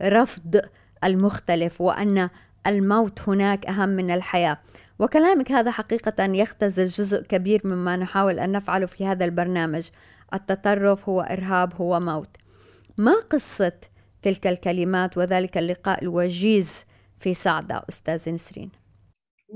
برفض 0.00 0.60
المختلف 1.04 1.80
وأن 1.80 2.28
الموت 2.66 3.28
هناك 3.28 3.66
أهم 3.66 3.88
من 3.88 4.10
الحياة. 4.10 4.58
وكلامك 4.98 5.52
هذا 5.52 5.70
حقيقة 5.70 6.24
يختزل 6.24 6.86
جزء 6.86 7.22
كبير 7.22 7.60
مما 7.64 7.96
نحاول 7.96 8.38
أن 8.38 8.52
نفعله 8.52 8.86
في 8.86 9.06
هذا 9.06 9.24
البرنامج. 9.24 9.88
التطرف 10.34 11.08
هو 11.08 11.20
إرهاب 11.20 11.74
هو 11.74 12.00
موت. 12.00 12.36
ما 12.98 13.14
قصة 13.30 13.72
تلك 14.28 14.46
الكلمات 14.46 15.18
وذلك 15.18 15.58
اللقاء 15.58 16.02
الوجيز 16.02 16.84
في 17.20 17.34
صعدة 17.34 17.84
أستاذ 17.88 18.32
نسرين. 18.34 18.70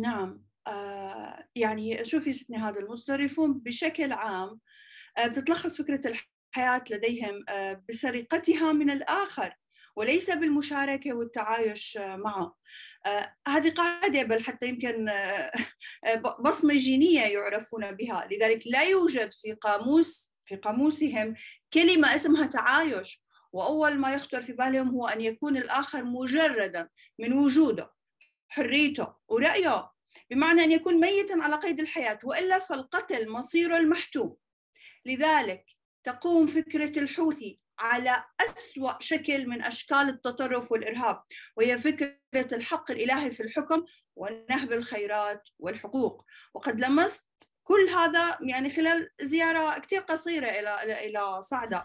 نعم. 0.02 0.44
آه 0.66 1.44
يعني 1.56 2.04
شوفي 2.04 2.32
ستني 2.32 2.56
هذا 2.56 2.80
المستضيفون 2.80 3.58
بشكل 3.58 4.12
عام 4.12 4.60
آه 5.18 5.26
بتتلخص 5.26 5.76
فكرة 5.76 6.00
الحياة 6.06 6.84
لديهم 6.90 7.44
آه 7.48 7.82
بسرقتها 7.88 8.72
من 8.72 8.90
الآخر 8.90 9.54
وليس 9.96 10.30
بالمشاركة 10.30 11.12
والتعايش 11.12 11.98
معه. 12.00 12.56
هذه 13.48 13.70
قاعدة 13.70 14.22
بل 14.22 14.44
حتى 14.44 14.68
يمكن 14.68 15.10
بصمة 16.44 16.74
جينية 16.74 17.20
يعرفون 17.20 17.90
بها. 17.92 18.28
لذلك 18.30 18.62
لا 18.66 18.82
يوجد 18.82 19.32
في 19.32 19.52
قاموس 19.52 20.32
في 20.44 20.56
قاموسهم 20.56 21.34
كلمة 21.72 22.14
اسمها 22.14 22.46
تعايش 22.46 23.22
وأول 23.52 23.98
ما 23.98 24.14
يخطر 24.14 24.42
في 24.42 24.52
بالهم 24.52 24.88
هو 24.88 25.08
أن 25.08 25.20
يكون 25.20 25.56
الآخر 25.56 26.04
مجردا 26.04 26.88
من 27.18 27.32
وجوده 27.32 27.92
حريته 28.48 29.14
ورأيه. 29.28 29.92
بمعنى 30.30 30.64
أن 30.64 30.72
يكون 30.72 31.00
ميتا 31.00 31.34
على 31.40 31.56
قيد 31.56 31.80
الحياة 31.80 32.18
وإلا 32.24 32.58
فالقتل 32.58 33.28
مصيره 33.28 33.76
المحتوم. 33.76 34.36
لذلك 35.06 35.64
تقوم 36.04 36.46
فكرة 36.46 36.98
الحوثي 36.98 37.60
على 37.78 38.24
أسوأ 38.40 38.92
شكل 39.00 39.46
من 39.46 39.62
أشكال 39.62 40.08
التطرف 40.08 40.72
والإرهاب 40.72 41.22
وهي 41.56 41.78
فكرة 41.78 42.18
الحق 42.52 42.90
الإلهي 42.90 43.30
في 43.30 43.42
الحكم 43.42 43.84
ونهب 44.16 44.72
الخيرات 44.72 45.48
والحقوق. 45.58 46.24
وقد 46.54 46.80
لمست 46.80 47.28
كل 47.64 47.88
هذا 47.88 48.38
يعني 48.40 48.70
خلال 48.70 49.10
زيارة 49.20 49.78
كثير 49.78 50.00
قصيرة 50.00 50.46
إلى 50.46 51.06
إلى 51.06 51.42
صعدة 51.42 51.84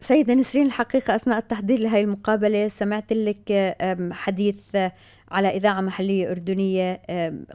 سيدة 0.00 0.34
نسرين 0.34 0.66
الحقيقة 0.66 1.16
أثناء 1.16 1.38
التحضير 1.38 1.78
لهي 1.78 2.00
المقابلة 2.00 2.68
سمعت 2.68 3.12
لك 3.12 3.76
حديث 4.12 4.76
على 5.28 5.48
إذاعة 5.48 5.80
محلية 5.80 6.30
أردنية 6.30 7.02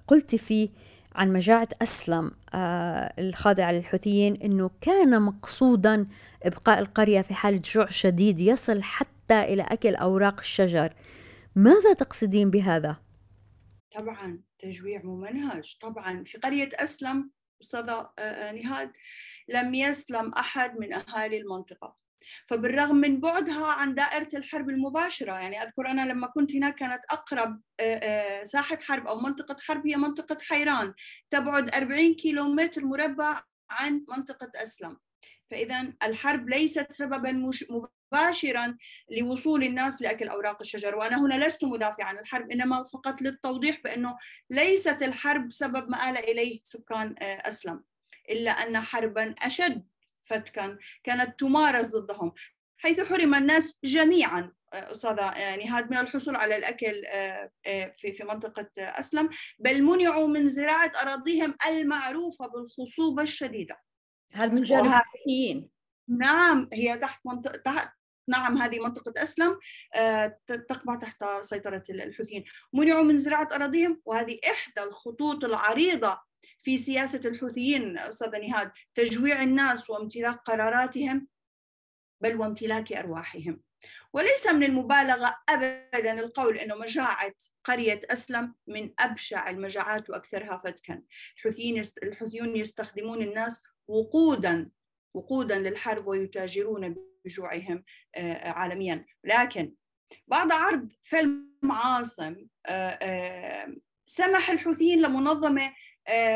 قلت 0.07 0.35
فيه 0.35 0.69
عن 1.15 1.33
مجاعة 1.33 1.67
أسلم 1.81 2.31
آه، 2.53 3.13
الخاضعة 3.19 3.71
للحوثيين 3.71 4.35
أنه 4.35 4.71
كان 4.81 5.21
مقصودا 5.21 6.07
إبقاء 6.43 6.79
القرية 6.79 7.21
في 7.21 7.33
حالة 7.33 7.61
جوع 7.65 7.87
شديد 7.87 8.39
يصل 8.39 8.83
حتى 8.83 9.43
إلى 9.43 9.63
أكل 9.63 9.95
أوراق 9.95 10.39
الشجر. 10.39 10.93
ماذا 11.55 11.93
تقصدين 11.93 12.49
بهذا؟ 12.49 12.97
طبعا 13.95 14.39
تجويع 14.59 15.01
ممنهج 15.03 15.75
طبعا 15.81 16.23
في 16.23 16.37
قرية 16.37 16.69
أسلم 16.73 17.29
أستاذة 17.61 18.09
آه، 18.19 18.21
آه، 18.21 18.51
نهاد 18.51 18.91
لم 19.49 19.73
يسلم 19.73 20.33
أحد 20.33 20.79
من 20.79 20.93
أهالي 20.93 21.37
المنطقة. 21.37 22.04
فبالرغم 22.45 22.95
من 22.95 23.19
بعدها 23.19 23.67
عن 23.67 23.95
دائرة 23.95 24.29
الحرب 24.33 24.69
المباشرة 24.69 25.33
يعني 25.33 25.63
أذكر 25.63 25.91
أنا 25.91 26.01
لما 26.01 26.27
كنت 26.27 26.55
هناك 26.55 26.75
كانت 26.75 27.01
أقرب 27.11 27.61
ساحة 28.43 28.77
حرب 28.81 29.07
أو 29.07 29.19
منطقة 29.19 29.55
حرب 29.61 29.87
هي 29.87 29.95
منطقة 29.95 30.37
حيران 30.41 30.93
تبعد 31.31 31.75
40 31.75 32.13
كيلومتر 32.13 32.85
مربع 32.85 33.43
عن 33.69 34.05
منطقة 34.09 34.51
أسلم. 34.55 34.97
فإذا 35.51 35.93
الحرب 36.03 36.49
ليست 36.49 36.91
سببا 36.91 37.51
مباشرا 38.11 38.77
لوصول 39.11 39.63
الناس 39.63 40.01
لأكل 40.01 40.27
أوراق 40.27 40.57
الشجر 40.61 40.95
وأنا 40.95 41.25
هنا 41.25 41.45
لست 41.45 41.63
مدافعا 41.65 42.05
عن 42.05 42.17
الحرب 42.17 42.51
إنما 42.51 42.83
فقط 42.83 43.21
للتوضيح 43.21 43.81
بأنه 43.83 44.17
ليست 44.49 45.03
الحرب 45.03 45.51
سبب 45.51 45.89
ما 45.89 46.09
آل 46.09 46.17
إليه 46.17 46.59
سكان 46.63 47.15
أسلم 47.21 47.83
إلا 48.29 48.51
أن 48.51 48.79
حربا 48.79 49.35
أشد. 49.41 49.83
فتكا 50.25 50.77
كانت 51.03 51.39
تمارس 51.39 51.87
ضدهم. 51.87 52.33
حيث 52.77 52.99
حرم 52.99 53.35
الناس 53.35 53.79
جميعا. 53.83 54.51
أستاذة 54.73 55.55
نهاد 55.55 55.91
من 55.91 55.97
الحصول 55.97 56.35
على 56.35 56.57
الأكل 56.57 57.03
في 57.93 58.11
في 58.11 58.23
منطقة 58.23 58.69
أسلم. 58.77 59.29
بل 59.59 59.83
منعوا 59.83 60.27
من 60.27 60.49
زراعة 60.49 60.91
أراضيهم 61.01 61.55
المعروفة 61.67 62.47
بالخصوبة 62.47 63.23
الشديدة. 63.23 63.79
هذا 64.33 64.53
من 64.53 64.63
جانب 64.63 64.85
الحوثيين 64.85 65.69
نعم 66.09 66.69
هي 66.73 66.97
تحت 66.97 67.19
منطقة 67.25 67.57
تحت 67.57 67.93
نعم 68.27 68.57
هذه 68.57 68.79
منطقة 68.79 69.23
أسلم 69.23 69.59
تقع 70.47 70.95
تحت 70.95 71.25
سيطرة 71.41 71.83
الحوثيين. 71.89 72.43
منعوا 72.73 73.03
من 73.03 73.17
زراعة 73.17 73.47
أراضيهم 73.55 74.01
وهذه 74.05 74.39
إحدى 74.51 74.83
الخطوط 74.83 75.45
العريضة 75.45 76.19
في 76.61 76.77
سياسة 76.77 77.21
الحوثيين 77.25 77.97
أستاذ 77.97 78.39
نهاد 78.39 78.71
تجويع 78.95 79.43
الناس 79.43 79.89
وامتلاك 79.89 80.35
قراراتهم 80.35 81.27
بل 82.21 82.35
وامتلاك 82.35 82.93
أرواحهم. 82.93 83.61
وليس 84.13 84.47
من 84.47 84.63
المبالغة 84.63 85.37
أبدا 85.49 86.19
القول 86.19 86.57
أنه 86.57 86.75
مجاعة 86.75 87.35
قرية 87.63 87.99
أسلم 88.09 88.55
من 88.67 88.93
أبشع 88.99 89.49
المجاعات 89.49 90.09
وأكثرها 90.09 90.57
فتكا. 90.57 91.01
الحوثيين 91.37 91.83
الحوثيون 92.03 92.55
يستخدمون 92.55 93.21
الناس 93.21 93.63
وقودا 93.87 94.69
وقودا 95.13 95.59
للحرب 95.59 96.07
ويتاجرون 96.07 96.95
بجوعهم 97.25 97.83
عالميا. 98.43 99.05
لكن 99.23 99.73
بعد 100.27 100.51
عرض 100.51 100.91
فيلم 101.01 101.71
عاصم 101.71 102.35
سمح 104.05 104.49
الحوثيين 104.49 105.01
لمنظمة 105.01 105.73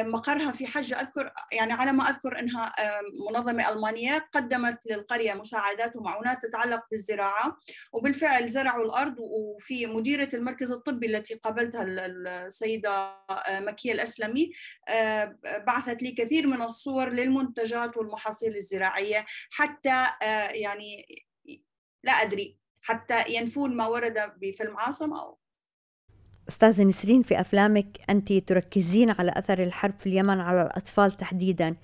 مقرها 0.01 0.51
في 0.51 0.67
حجة 0.67 1.01
أذكر 1.01 1.33
يعني 1.51 1.73
على 1.73 1.91
ما 1.91 2.09
أذكر 2.09 2.39
أنها 2.39 2.73
منظمة 3.29 3.69
ألمانية 3.69 4.29
قدمت 4.33 4.87
للقرية 4.87 5.33
مساعدات 5.33 5.95
ومعونات 5.95 6.45
تتعلق 6.45 6.83
بالزراعة 6.91 7.57
وبالفعل 7.93 8.49
زرعوا 8.49 8.85
الأرض 8.85 9.15
وفي 9.19 9.85
مديرة 9.87 10.29
المركز 10.33 10.71
الطبي 10.71 11.07
التي 11.07 11.33
قابلتها 11.35 11.85
السيدة 11.85 13.15
مكية 13.49 13.91
الأسلمي 13.91 14.51
بعثت 15.67 16.03
لي 16.03 16.11
كثير 16.11 16.47
من 16.47 16.61
الصور 16.61 17.09
للمنتجات 17.09 17.97
والمحاصيل 17.97 18.55
الزراعية 18.55 19.25
حتى 19.51 20.05
يعني 20.51 21.05
لا 22.03 22.11
أدري 22.11 22.57
حتى 22.81 23.23
ينفون 23.29 23.75
ما 23.75 23.87
ورد 23.87 24.33
بفيلم 24.37 24.77
عاصم 24.77 25.13
أو 25.13 25.39
أستاذة 26.49 26.83
نسرين 26.83 27.21
في 27.21 27.39
أفلامك 27.39 27.87
أنت 28.09 28.33
تركزين 28.33 29.09
على 29.09 29.33
أثر 29.35 29.63
الحرب 29.63 29.99
في 29.99 30.07
اليمن 30.07 30.39
على 30.39 30.61
الأطفال 30.61 31.11
تحديدا. 31.11 31.75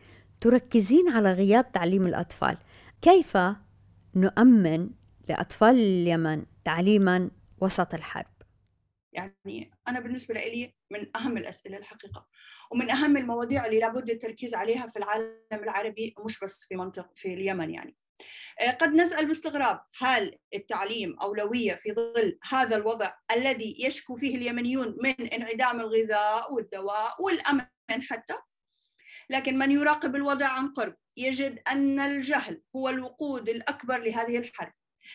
تركزين 0.41 1.09
على 1.09 1.33
غياب 1.33 1.71
تعليم 1.71 2.05
الأطفال. 2.05 2.57
كيف 3.01 3.37
نؤمن 4.15 4.89
لأطفال 5.29 5.75
اليمن 5.75 6.45
تعليما 6.63 7.31
وسط 7.61 7.93
الحرب؟ 7.93 8.25
يعني 9.13 9.71
أنا 9.87 9.99
بالنسبة 9.99 10.33
لي 10.33 10.73
من 10.91 11.17
أهم 11.17 11.37
الأسئلة 11.37 11.77
الحقيقة 11.77 12.27
ومن 12.71 12.89
أهم 12.89 13.17
المواضيع 13.17 13.65
اللي 13.65 13.79
لابد 13.79 14.09
التركيز 14.09 14.55
عليها 14.55 14.87
في 14.87 14.99
العالم 14.99 15.63
العربي 15.63 16.15
مش 16.25 16.39
بس 16.39 16.63
في 16.63 16.75
منطقة 16.75 17.11
في 17.15 17.33
اليمن 17.33 17.69
يعني. 17.69 17.95
قد 18.79 18.93
نسأل 18.93 19.25
باستغراب 19.25 19.81
هل 19.97 20.37
التعليم 20.53 21.19
أولوية 21.19 21.73
في 21.73 21.93
ظل 21.93 22.37
هذا 22.49 22.75
الوضع 22.75 23.13
الذي 23.31 23.75
يشكو 23.79 24.15
فيه 24.15 24.35
اليمنيون 24.35 24.97
من 25.03 25.27
انعدام 25.27 25.79
الغذاء 25.79 26.53
والدواء 26.53 27.23
والأمن 27.23 27.65
حتى؟ 28.01 28.35
لكن 29.29 29.57
من 29.57 29.71
يراقب 29.71 30.15
الوضع 30.15 30.47
عن 30.47 30.73
قرب 30.73 30.95
يجد 31.17 31.61
أن 31.67 31.99
الجهل 31.99 32.61
هو 32.75 32.89
الوقود 32.89 33.49
الأكبر 33.49 33.97
لهذه 33.97 34.37
الحرب 34.37 34.73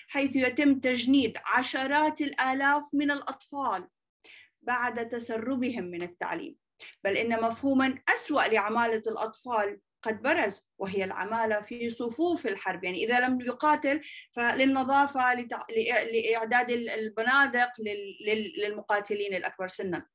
حيث 0.08 0.36
يتم 0.36 0.80
تجنيد 0.80 1.38
عشرات 1.44 2.20
الآلاف 2.20 2.94
من 2.94 3.10
الأطفال 3.10 3.88
بعد 4.62 5.08
تسربهم 5.08 5.84
من 5.84 6.02
التعليم. 6.02 6.56
بل 7.04 7.16
إن 7.16 7.42
مفهوما 7.42 7.98
أسوأ 8.08 8.42
لعمالة 8.42 9.02
الأطفال 9.06 9.80
قد 10.02 10.22
برز 10.22 10.70
وهي 10.78 11.04
العمالة 11.04 11.60
في 11.60 11.90
صفوف 11.90 12.46
الحرب. 12.46 12.84
يعني 12.84 13.04
إذا 13.04 13.20
لم 13.20 13.40
يقاتل 13.40 14.00
فللنظافة 14.30 15.34
لإعداد 16.12 16.70
البنادق 16.70 17.70
للمقاتلين 18.58 19.34
الأكبر 19.34 19.68
سنا. 19.68 20.06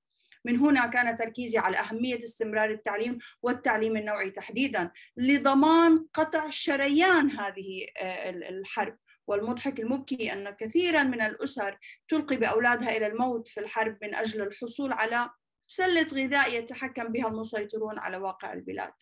من 0.45 0.57
هنا 0.57 0.87
كان 0.87 1.15
تركيزي 1.15 1.57
على 1.57 1.77
أهمية 1.77 2.17
استمرار 2.17 2.69
التعليم 2.69 3.17
والتعليم 3.41 3.97
النوعي 3.97 4.31
تحديدا 4.31 4.91
لضمان 5.17 6.05
قطع 6.13 6.49
شريان 6.49 7.31
هذه 7.31 7.85
آه، 7.97 8.29
الحرب. 8.29 8.97
والمضحك 9.27 9.79
المبكي 9.79 10.33
أن 10.33 10.49
كثيرا 10.49 11.03
من 11.03 11.21
الأسر 11.21 11.77
تلقي 12.07 12.35
بأولادها 12.35 12.97
إلى 12.97 13.07
الموت 13.07 13.47
في 13.47 13.59
الحرب 13.59 13.97
من 14.01 14.15
أجل 14.15 14.41
الحصول 14.41 14.93
على 14.93 15.29
سلة 15.67 16.07
غذاء 16.13 16.57
يتحكم 16.57 17.07
بها 17.07 17.27
المسيطرون 17.27 17.99
على 17.99 18.17
واقع 18.17 18.53
البلاد. 18.53 18.93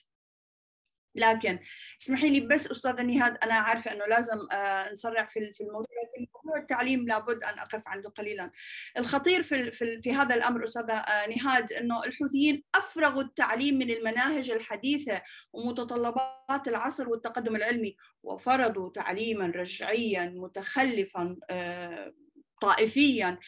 لكن 1.15 1.59
اسمحي 2.01 2.29
لي 2.29 2.39
بس 2.39 2.71
أستاذة 2.71 3.01
نهاد 3.01 3.37
أنا 3.43 3.53
عارفة 3.53 3.93
إنه 3.93 4.05
لازم 4.05 4.37
آه، 4.51 4.91
نسرع 4.93 5.25
في 5.25 5.51
في 5.51 5.61
الموضوع 5.61 5.87
لكن 6.03 6.27
موضوع 6.35 6.61
التعليم 6.61 7.07
لابد 7.07 7.43
أن 7.43 7.59
أقف 7.59 7.87
عنده 7.87 8.09
قليلا. 8.09 8.51
الخطير 8.97 9.41
في 9.41 9.71
في, 9.71 9.97
في 9.97 10.13
هذا 10.13 10.35
الأمر 10.35 10.63
أستاذة 10.63 10.93
آه، 10.93 11.29
نهاد 11.29 11.73
إنه 11.73 12.03
الحوثيين 12.03 12.63
أفرغوا 12.75 13.21
التعليم 13.21 13.77
من 13.77 13.89
المناهج 13.91 14.51
الحديثة 14.51 15.21
ومتطلبات 15.53 16.67
العصر 16.67 17.09
والتقدم 17.09 17.55
العلمي 17.55 17.95
وفرضوا 18.23 18.89
تعليما 18.89 19.45
رجعيا 19.45 20.25
متخلفا 20.35 21.37
آه، 21.49 22.13
طائفيا 22.61 23.39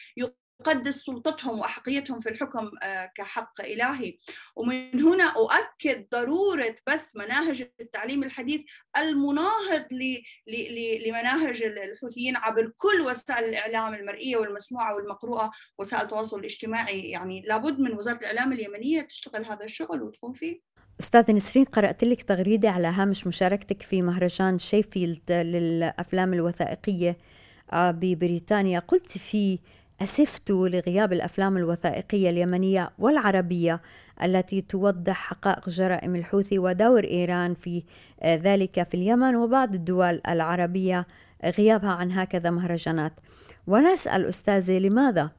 أقدس 0.61 0.95
سلطتهم 0.95 1.59
وأحقيتهم 1.59 2.19
في 2.19 2.29
الحكم 2.29 2.71
آه، 2.83 3.11
كحق 3.15 3.61
إلهي. 3.61 4.17
ومن 4.55 5.01
هنا 5.01 5.23
أؤكد 5.23 6.07
ضرورة 6.11 6.75
بث 6.87 7.05
مناهج 7.15 7.67
التعليم 7.79 8.23
الحديث 8.23 8.61
المناهض 8.97 9.85
لمناهج 11.07 11.63
الحوثيين 11.63 12.35
عبر 12.35 12.71
كل 12.77 13.01
وسائل 13.01 13.49
الإعلام 13.49 13.93
المرئية 13.93 14.37
والمسموعة 14.37 14.95
والمقروءة 14.95 15.51
وسائل 15.79 16.03
التواصل 16.03 16.39
الاجتماعي. 16.39 17.01
يعني 17.01 17.41
لابد 17.41 17.79
من 17.79 17.93
وزارة 17.93 18.17
الإعلام 18.17 18.53
اليمنية 18.53 19.01
تشتغل 19.01 19.45
هذا 19.45 19.65
الشغل 19.65 20.03
وتقوم 20.03 20.33
فيه. 20.33 20.75
أستاذة 20.99 21.31
نسرين 21.31 21.65
قرأت 21.65 22.03
لك 22.03 22.23
تغريدة 22.23 22.69
على 22.69 22.87
هامش 22.87 23.27
مشاركتك 23.27 23.81
في 23.81 24.01
مهرجان 24.01 24.57
شيفيلد 24.57 25.31
للأفلام 25.31 26.33
الوثائقية 26.33 27.17
آه، 27.73 27.91
ببريطانيا. 27.91 28.79
قلت 28.79 29.17
فيه 29.17 29.59
أسفت 30.01 30.51
لغياب 30.51 31.13
الأفلام 31.13 31.57
الوثائقية 31.57 32.29
اليمنية 32.29 32.91
والعربية 32.99 33.81
التي 34.23 34.61
توضح 34.61 35.15
حقائق 35.15 35.69
جرائم 35.69 36.15
الحوثي 36.15 36.59
ودور 36.59 37.03
إيران 37.03 37.53
في 37.53 37.83
آه، 38.21 38.35
ذلك 38.35 38.83
في 38.83 38.93
اليمن 38.93 39.35
وبعض 39.35 39.75
الدول 39.75 40.21
العربية 40.29 41.07
غيابها 41.45 41.91
عن 41.91 42.11
هكذا 42.11 42.49
مهرجانات 42.49 43.13
ونسأل 43.67 44.25
أستاذي 44.25 44.79
لماذا؟ 44.79 45.31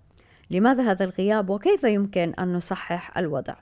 لماذا 0.51 0.90
هذا 0.90 1.05
الغياب 1.05 1.51
وكيف 1.51 1.85
يمكن 1.85 2.35
أن 2.38 2.53
نصحح 2.53 3.19
الوضع؟ 3.19 3.55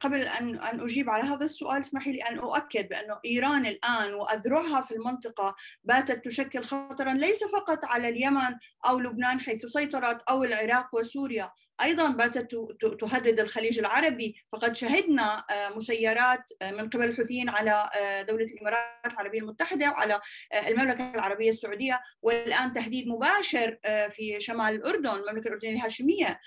قبل 0.00 0.22
ان 0.22 0.56
أن 0.58 0.80
أجيب 0.80 1.10
على 1.10 1.22
هذا 1.24 1.44
السؤال 1.44 1.80
اسمحي 1.80 2.12
لي 2.12 2.22
أن 2.22 2.38
أؤكد 2.38 2.88
بأنه 2.88 3.18
إيران 3.24 3.66
الآن 3.66 4.14
وأذرعها 4.14 4.80
في 4.80 4.94
المنطقة 4.94 5.56
باتت 5.84 6.24
تشكل 6.24 6.64
خطرا 6.64 7.14
ليس 7.14 7.44
فقط 7.44 7.84
على 7.84 8.08
اليمن 8.08 8.54
أو 8.88 8.98
لبنان 8.98 9.40
حيث 9.40 9.66
سيطرت 9.66 10.22
أو 10.30 10.44
العراق 10.44 10.94
وسوريا. 10.94 11.50
أيضا 11.82 12.08
باتت 12.08 12.56
تهدد 13.00 13.40
الخليج 13.40 13.78
العربي. 13.78 14.44
فقد 14.52 14.76
شهدنا 14.76 15.44
مسيرات 15.76 16.50
من 16.62 16.88
قبل 16.88 17.04
الحوثيين 17.04 17.48
على 17.48 17.90
دولة 18.28 18.44
الإمارات 18.44 19.12
العربية 19.12 19.40
المتحدة 19.40 19.90
وعلى 19.90 20.20
المملكة 20.68 21.14
العربية 21.14 21.48
السعودية 21.48 22.00
والآن 22.22 22.72
تهديد 22.72 23.08
مباشر 23.08 23.78
في 24.10 24.36
شمال 24.38 24.74
الأردن 24.74 25.10
المملكة 25.10 25.48
الأردنية 25.48 25.74
الهاشمية. 25.74 26.40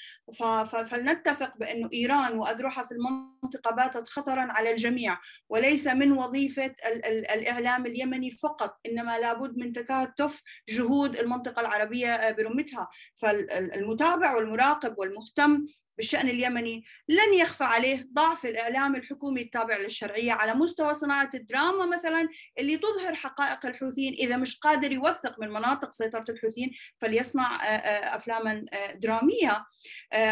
فلنتفق 0.86 1.58
بأن 1.58 1.90
إيران 1.94 2.38
وأذرعها 2.38 2.84
في 2.84 2.92
المنطقة 2.92 3.72
باتت 3.72 4.08
خطرا 4.08 4.48
على 4.52 4.72
الجميع. 4.72 5.18
وليس 5.50 5.88
من 5.88 6.12
وظيفة 6.12 6.76
الإعلام 7.34 7.86
اليمني 7.86 8.32
فقط 8.32 8.80
إنما 8.86 9.20
لابد 9.20 9.58
من 9.58 9.74
تكاتف 9.74 10.42
جهود 10.70 11.20
المنطقة 11.20 11.62
العربية 11.62 12.32
برمتها. 12.32 12.90
فالمتابع 13.16 14.36
والمراقب 14.36 14.96
والمهتم 15.26 15.66
بالشأن 15.98 16.30
اليمني 16.30 16.84
لن 17.10 17.34
يخفى 17.34 17.64
عليه 17.64 18.10
ضعف 18.14 18.46
الإعلام 18.46 18.96
الحكومي 18.96 19.42
التابع 19.42 19.78
للشرعية 19.78 20.32
على 20.32 20.54
مستوى 20.54 20.94
صناعة 20.94 21.30
الدراما 21.34 21.86
مثلا 21.86 22.30
اللي 22.60 22.78
تظهر 22.78 23.16
حقائق 23.16 23.66
الحوثيين. 23.66 24.14
إذا 24.14 24.38
مش 24.38 24.60
قادر 24.60 24.92
يوثق 24.92 25.40
من 25.40 25.50
مناطق 25.50 25.94
سيطرة 25.94 26.26
الحوثيين 26.30 26.72
فليصنع 27.02 27.60
أفلاما 28.16 28.66
درامية. 28.96 29.66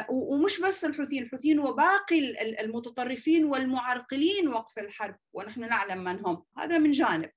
ومش 0.10 0.60
بس 0.60 0.86
الحوثيين 0.86 1.24
الحوثيين 1.24 1.60
وباقي 1.60 2.42
المتطرفين 2.42 3.46
والمعرقلين 3.46 4.48
وقف 4.48 4.80
الحرب 4.80 5.16
ونحن 5.34 5.60
نعلم 5.60 6.04
من 6.04 6.26
هم. 6.26 6.44
هذا 6.58 6.78
من 6.78 6.92
جانب. 6.92 7.30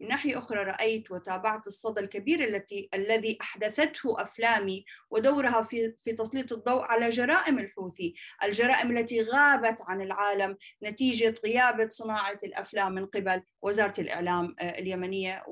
من 0.00 0.08
ناحية 0.08 0.38
أخرى 0.38 0.64
رأيت 0.64 1.10
وتابعت 1.10 1.66
الصدى 1.66 2.00
الكبير 2.00 2.44
التي 2.44 2.88
الذي 2.94 3.38
أحدثته 3.40 4.22
أفلامي 4.22 4.84
ودورها 5.10 5.62
في 5.62 5.94
في 6.02 6.12
تسليط 6.12 6.52
الضوء 6.52 6.82
على 6.82 7.08
جرائم 7.08 7.58
الحوثي، 7.58 8.14
الجرائم 8.44 8.96
التي 8.96 9.22
غابت 9.22 9.78
عن 9.86 10.00
العالم 10.00 10.56
نتيجة 10.82 11.34
غياب 11.44 11.90
صناعة 11.90 12.38
الأفلام 12.44 12.92
من 12.92 13.06
قبل 13.06 13.42
وزارة 13.62 14.00
الإعلام 14.00 14.54
اليمنية 14.60 15.42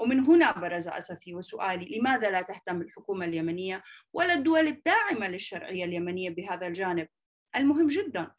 ومن 0.00 0.20
هنا 0.20 0.52
برز 0.52 0.88
أسفي 0.88 1.34
وسؤالي 1.34 1.98
لماذا 1.98 2.30
لا 2.30 2.42
تهتم 2.42 2.80
الحكومة 2.80 3.24
اليمنية 3.24 3.82
ولا 4.12 4.34
الدول 4.34 4.66
الداعمة 4.68 5.28
للشرعية 5.28 5.84
اليمنية 5.84 6.30
بهذا 6.30 6.66
الجانب؟ 6.66 7.08
المهم 7.56 7.86
جدا 7.86 8.30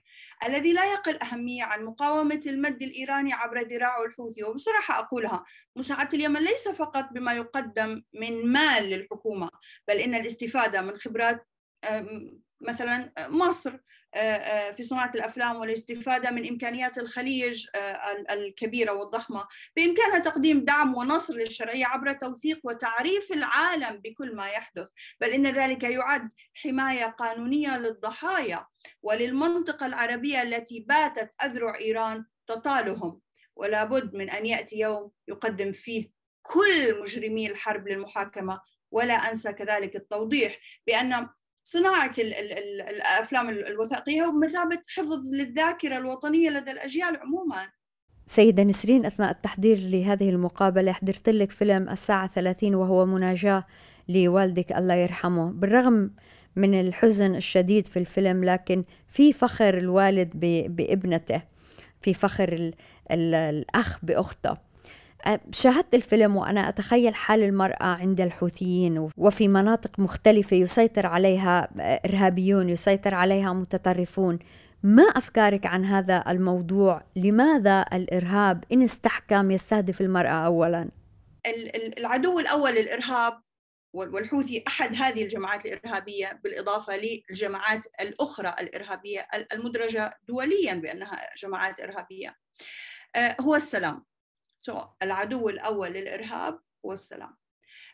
الذي 0.48 0.74
لا 0.74 0.92
يقل 0.92 1.18
أهمية 1.22 1.64
عن 1.64 1.84
مقاومة 1.86 2.42
المد 2.48 2.82
الإيراني 2.82 3.34
عبر 3.34 3.62
ذراعه 3.62 4.06
الحوثي. 4.06 4.44
وبصراحة 4.44 5.00
أقولها 5.00 5.46
مساعدة 5.76 6.10
اليمن 6.18 6.40
ليس 6.42 6.68
فقط 6.68 7.10
بما 7.12 7.34
يقدم 7.34 8.04
من 8.14 8.46
مال 8.52 8.84
للحكومة 8.84 9.50
بل 9.88 9.96
إن 9.98 10.16
الاستفادة 10.16 10.82
من 10.82 10.98
خبرات 10.98 11.48
مثلا 12.62 13.14
مصر. 13.30 13.78
في 14.76 14.84
صناعة 14.84 15.12
الأفلام 15.16 15.56
والاستفادة 15.56 16.32
من 16.32 16.48
إمكانيات 16.48 16.98
الخليج 16.98 17.68
الكبيرة 18.32 18.92
والضخمة. 18.92 19.48
بإمكانها 19.76 20.20
تقديم 20.20 20.66
دعم 20.66 20.96
ونصر 20.96 21.34
للشرعية 21.36 21.86
عبر 21.86 22.14
توثيق 22.14 22.60
وتعريف 22.64 23.32
العالم 23.32 23.98
بكل 23.98 24.36
ما 24.36 24.50
يحدث. 24.50 24.90
بل 25.22 25.30
إن 25.30 25.48
ذلك 25.48 25.84
يعد 25.84 26.30
حماية 26.54 27.06
قانونية 27.06 27.78
للضحايا 27.78 28.68
وللمنطقة 29.02 29.86
العربية 29.86 30.42
التي 30.42 30.80
باتت 30.80 31.34
أذرع 31.44 31.76
إيران 31.80 32.26
تطالهم. 32.48 33.22
ولا 33.56 33.84
بد 33.84 34.16
من 34.16 34.30
أن 34.30 34.46
يأتي 34.46 34.80
يوم 34.80 35.12
يقدم 35.28 35.72
فيه 35.72 36.12
كل 36.42 37.02
مجرمي 37.02 37.50
الحرب 37.50 37.88
للمحاكمة. 37.88 38.62
ولا 38.92 39.14
أنسى 39.14 39.54
كذلك 39.54 39.96
التوضيح 39.96 40.58
بأن 40.88 41.30
صناعة 41.72 42.12
الأفلام 42.90 43.50
الوثائقية 43.50 44.24
وبمثابة 44.24 44.82
حفظ 44.88 45.20
للذاكرة 45.34 45.98
الوطنية 45.98 46.50
لدى 46.50 46.72
الأجيال 46.72 47.18
عموما. 47.18 47.68
سيدة 48.28 48.64
نسرين 48.64 49.06
أثناء 49.06 49.32
التحضير 49.32 49.78
لهذه 49.78 50.30
المقابلة 50.30 50.92
حضرت 50.92 51.30
لك 51.30 51.52
فيلم 51.52 51.90
الساعة 51.90 52.28
30 52.28 52.76
وهو 52.76 53.06
مناجاة 53.06 53.66
لوالدك 54.10 54.72
الله 54.72 54.94
يرحمه. 54.94 55.52
بالرغم 55.52 56.12
من 56.56 56.80
الحزن 56.80 57.36
الشديد 57.36 57.88
في 57.88 58.00
الفيلم 58.00 58.44
لكن 58.44 58.84
في 59.08 59.34
فخر 59.34 59.78
الوالد 59.78 60.30
بابنته 60.76 61.42
في 62.02 62.14
فخر 62.14 62.72
الأخ 63.12 64.06
بأخته. 64.06 64.69
شاهدت 65.52 65.96
الفيلم 65.96 66.36
وأنا 66.36 66.70
أتخيل 66.70 67.16
حال 67.16 67.44
المرأة 67.44 67.86
عند 67.86 68.22
الحوثيين 68.22 69.10
وفي 69.18 69.48
مناطق 69.48 70.00
مختلفة 70.00 70.58
يسيطر 70.58 71.08
عليها 71.08 71.70
إرهابيون 72.06 72.70
يسيطر 72.70 73.14
عليها 73.14 73.54
متطرفون 73.54 74.40
ما 74.84 75.04
أفكارك 75.04 75.66
عن 75.66 75.86
هذا 75.86 76.24
الموضوع؟ 76.28 77.04
لماذا 77.16 77.86
الإرهاب 77.94 78.64
إن 78.72 78.82
استحكم 78.82 79.52
يستهدف 79.52 80.02
المرأة 80.02 80.46
أولا؟ 80.46 80.90
العدو 81.98 82.40
الأول 82.40 82.72
للإرهاب 82.72 83.42
والحوثي 83.94 84.64
أحد 84.68 84.96
هذه 84.96 85.24
الجماعات 85.24 85.66
الإرهابية 85.66 86.40
بالإضافة 86.44 86.94
للجماعات 86.98 87.88
الأخرى 88.02 88.56
الإرهابية 88.60 89.28
المدرجة 89.54 90.20
دوليا 90.28 90.74
بأنها 90.74 91.30
جماعات 91.38 91.80
إرهابية 91.80 92.36
آه، 93.16 93.36
هو 93.42 93.56
السلام 93.56 94.06
سو 94.60 94.82
العدو 95.02 95.50
الأول 95.50 95.90
للإرهاب 95.90 96.60
هو 96.86 96.94
السلام. 96.94 97.38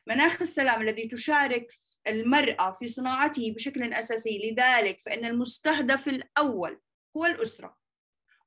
مناخ 0.08 0.42
السلام 0.42 0.82
الذي 0.82 1.08
تشارك 1.08 1.74
المرأة 2.08 2.72
في 2.72 2.88
صناعته 2.88 3.54
بشكل 3.56 3.94
أساسي 3.94 4.40
لذلك 4.44 5.02
فإن 5.02 5.26
المستهدف 5.26 6.08
الأول 6.08 6.82
هو 7.18 7.26
الأسرة 7.26 7.78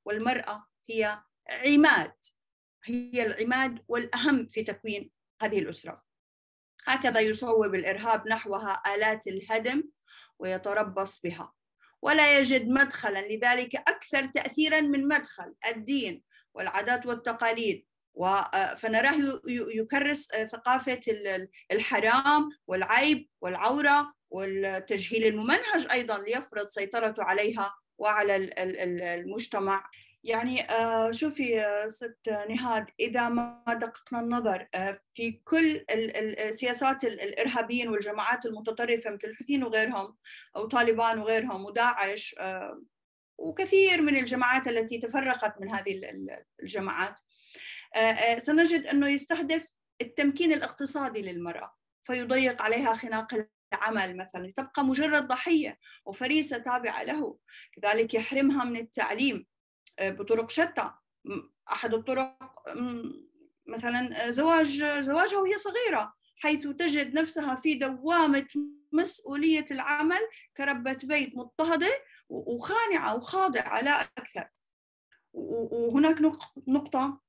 والمرأة 0.05 0.67
هي 0.89 1.21
عماد 1.49 2.13
هي 2.85 3.25
العماد 3.25 3.79
والأهم 3.87 4.47
في 4.47 4.63
تكوين 4.63 5.11
هذه 5.41 5.59
الأسرة. 5.59 6.03
هكذا 6.85 7.19
يصوب 7.19 7.75
الإرهاب 7.75 8.27
نحوها 8.27 8.95
آلات 8.95 9.27
الهدم 9.27 9.83
ويتربص 10.39 11.21
بها 11.21 11.53
ولا 12.01 12.39
يجد 12.39 12.67
مدخلا 12.67 13.27
لذلك 13.27 13.75
أكثر 13.75 14.25
تأثيرا 14.25 14.81
من 14.81 15.07
مدخل 15.07 15.55
الدين 15.67 16.23
والعادات 16.53 17.05
والتقاليد. 17.05 17.85
فنراه 18.77 19.41
يكرس 19.47 20.27
ثقافة 20.27 21.01
الحرام 21.71 22.49
والعيب 22.67 23.29
والعورة 23.41 24.13
والتجهيل 24.29 25.25
الممنهج 25.25 25.87
أيضا 25.91 26.17
ليفرض 26.17 26.67
سيطرته 26.67 27.23
عليها 27.23 27.73
وعلى 27.97 28.49
المجتمع. 29.15 29.89
يعني 30.23 30.67
شوفي 31.11 31.65
ست 31.87 32.45
نهاد 32.49 32.85
إذا 32.99 33.29
ما 33.29 33.63
دققنا 33.67 34.19
النظر 34.19 34.67
في 35.13 35.31
كل 35.31 35.85
السياسات 35.89 37.03
الإرهابيين 37.03 37.89
والجماعات 37.89 38.45
المتطرفة 38.45 39.11
مثل 39.11 39.27
الحوثيين 39.27 39.63
وغيرهم 39.63 40.17
أو 40.55 40.65
طالبان 40.65 41.19
وغيرهم 41.19 41.65
وداعش 41.65 42.35
وكثير 43.39 44.01
من 44.01 44.17
الجماعات 44.17 44.67
التي 44.67 44.97
تفرقت 44.97 45.61
من 45.61 45.69
هذه 45.71 46.01
الجماعات 46.63 47.09
آه، 47.09 47.13
آه، 47.13 47.78
سنجد 48.37 48.87
أنه 48.87 49.07
يستهدف 49.07 49.73
التمكين 50.01 50.53
الاقتصادي 50.53 51.21
للمرأة 51.21 51.75
فيضيق 52.01 52.61
عليها 52.61 52.95
خناق 52.95 53.47
العمل 53.73 54.17
مثلا 54.17 54.51
تبقى 54.55 54.85
مجرد 54.85 55.27
ضحية 55.27 55.79
وفريسة 56.05 56.57
تابعة 56.57 57.03
له. 57.03 57.37
كذلك 57.73 58.13
يحرمها 58.13 58.63
من 58.63 58.77
التعليم 58.77 59.45
آه، 59.99 60.09
بطرق 60.09 60.49
شتى. 60.49 60.91
أحد 61.71 61.93
الطرق 61.93 62.37
مثلا 63.67 64.31
زواج 64.31 64.83
زواجها 64.83 65.37
وهي 65.37 65.57
صغيرة 65.57 66.13
حيث 66.35 66.67
تجد 66.67 67.13
نفسها 67.13 67.55
في 67.55 67.73
دوامة 67.73 68.47
مسؤولية 68.91 69.65
العمل 69.71 70.19
كربة 70.57 70.97
بيت 71.03 71.35
مضطهدة 71.35 71.89
وخانعة 72.29 73.15
وخاضعة 73.15 73.81
لا 73.81 74.01
أكثر. 74.01 74.49
وهناك 75.33 76.21
نقطة 76.67 76.97
آه، 76.97 77.07
آه، 77.07 77.21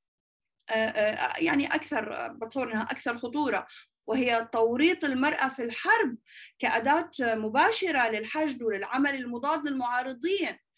يعني 1.39 1.67
أكثر 1.67 2.29
بتصور 2.29 2.73
إنها 2.73 2.83
أكثر 2.83 3.19
خطورة. 3.19 3.67
وهي 4.07 4.49
توريط 4.53 5.05
المرأة 5.05 5.49
في 5.49 5.63
الحرب 5.63 6.17
كأداة 6.59 7.11
مباشرة 7.21 8.09
للحشد 8.09 8.63
وللعمل 8.63 9.15
المضاد 9.15 9.67
للمعارضين. 9.67 10.49
آه، 10.49 10.70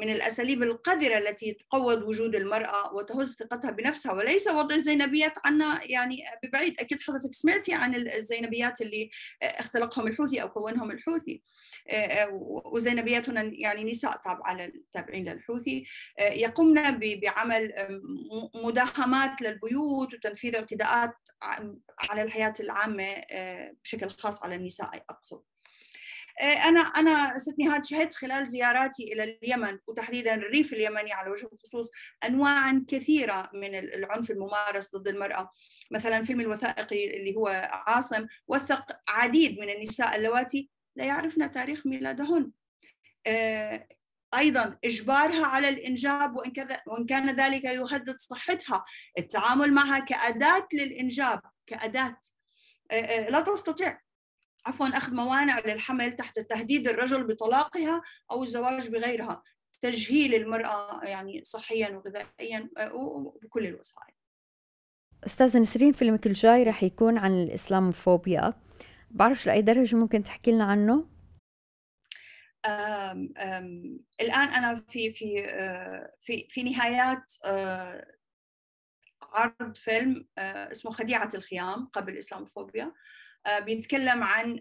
من 0.00 0.10
الأساليب 0.10 0.62
القذرة 0.62 1.18
التي 1.18 1.52
تقوض 1.52 2.02
وجود 2.02 2.34
المرأة 2.34 2.94
وتهز 2.94 3.34
ثقتها 3.34 3.70
بنفسها 3.70 4.12
وليس 4.12 4.48
وضع 4.48 4.74
الزينبيات 4.74 5.32
عنا 5.44 5.80
يعني 5.82 6.24
ببعيد. 6.44 6.80
أكيد 6.80 7.02
حضرتك 7.02 7.34
سمعتي 7.34 7.74
عن 7.74 7.94
الزينبيات 7.94 8.80
اللي 8.80 9.10
اختلقهم 9.42 10.06
الحوثي 10.06 10.42
أو 10.42 10.48
كونهم 10.48 10.90
الحوثي. 10.90 11.42
آه، 11.88 12.28
والزينبيات 12.32 13.28
هنا 13.28 13.42
يعني 13.42 13.90
نساء 13.90 14.16
تابعه 14.24 14.54
للتابعين 14.54 15.28
للحوثي. 15.28 15.86
آه، 16.18 16.32
يقمن 16.32 16.98
بعمل 16.98 17.72
مداهمات 18.54 19.42
للبيوت 19.42 20.14
وتنفيذ 20.14 20.56
اعتداءات 20.56 21.14
على 22.10 22.22
الحياة 22.22 22.54
العامة 22.60 23.22
بشكل 23.84 24.10
خاص 24.10 24.42
على 24.42 24.54
النساء 24.54 25.04
أقصد. 25.10 25.55
أنا 26.42 26.80
أنا 26.80 27.38
ست 27.38 27.54
نهاد 27.58 27.86
شهدت 27.86 28.14
خلال 28.14 28.48
زياراتي 28.48 29.12
إلى 29.12 29.38
اليمن 29.42 29.78
وتحديدا 29.86 30.34
الريف 30.34 30.72
اليمني 30.72 31.12
على 31.12 31.30
وجه 31.30 31.48
الخصوص 31.52 31.90
انواعا 32.24 32.84
كثيرة 32.88 33.50
من 33.54 33.74
العنف 33.74 34.30
الممارس 34.30 34.96
ضد 34.96 35.08
المرأة. 35.08 35.50
مثلا 35.90 36.22
فيلم 36.22 36.40
الوثائقي 36.40 37.16
اللي 37.16 37.36
هو 37.36 37.70
عاصم 37.86 38.26
وثق 38.48 39.00
عديد 39.08 39.60
من 39.60 39.70
النساء 39.70 40.16
اللواتي 40.16 40.70
لا 40.96 41.04
يعرفن 41.04 41.50
تاريخ 41.50 41.86
ميلادهن. 41.86 42.50
أيضا 44.38 44.78
إجبارها 44.84 45.46
على 45.46 45.68
الإنجاب 45.68 46.36
وإن 46.36 46.52
كذا 46.52 46.82
وإن 46.86 47.06
كان 47.06 47.36
ذلك 47.36 47.64
يهدد 47.64 48.16
صحتها. 48.18 48.84
التعامل 49.18 49.72
معها 49.72 49.98
كأداة 49.98 50.68
للإنجاب 50.72 51.40
كأداة. 51.66 52.16
لا 53.30 53.40
تستطيع 53.40 54.05
عفوا 54.66 54.86
أخذ 54.86 55.14
موانع 55.14 55.58
للحمل 55.58 56.12
تحت 56.12 56.38
تهديد 56.38 56.88
الرجل 56.88 57.26
بطلاقها 57.26 58.02
أو 58.30 58.42
الزواج 58.42 58.90
بغيرها. 58.90 59.42
تجهيل 59.80 60.34
المرأة 60.34 61.04
يعني 61.04 61.44
صحيا 61.44 61.96
وغذائيا 61.96 62.70
وبكل 62.92 63.66
الوسائل. 63.66 64.14
أستاذ 65.26 65.60
نسرين 65.60 65.92
فيلمك 65.92 66.26
الجاي 66.26 66.62
رح 66.62 66.82
يكون 66.82 67.18
عن 67.18 67.42
الإسلاموفوبيا. 67.42 68.52
بعرفش 69.10 69.46
لأي 69.46 69.62
درجة 69.62 69.96
ممكن 69.96 70.22
تحكي 70.24 70.52
لنا 70.52 70.64
عنه؟ 70.64 71.08
أم 72.66 73.32
أم 73.36 74.00
الآن 74.20 74.48
أنا 74.48 74.74
في 74.74 75.10
في 75.10 75.46
في 76.20 76.46
في 76.48 76.62
نهايات 76.62 77.32
عرض 79.22 79.76
فيلم 79.76 80.28
اسمه 80.38 80.90
خديعة 80.92 81.30
الخيام 81.34 81.86
قبل 81.86 82.12
الإسلاموفوبيا. 82.12 82.92
بيتكلم 83.60 84.24
عن 84.24 84.60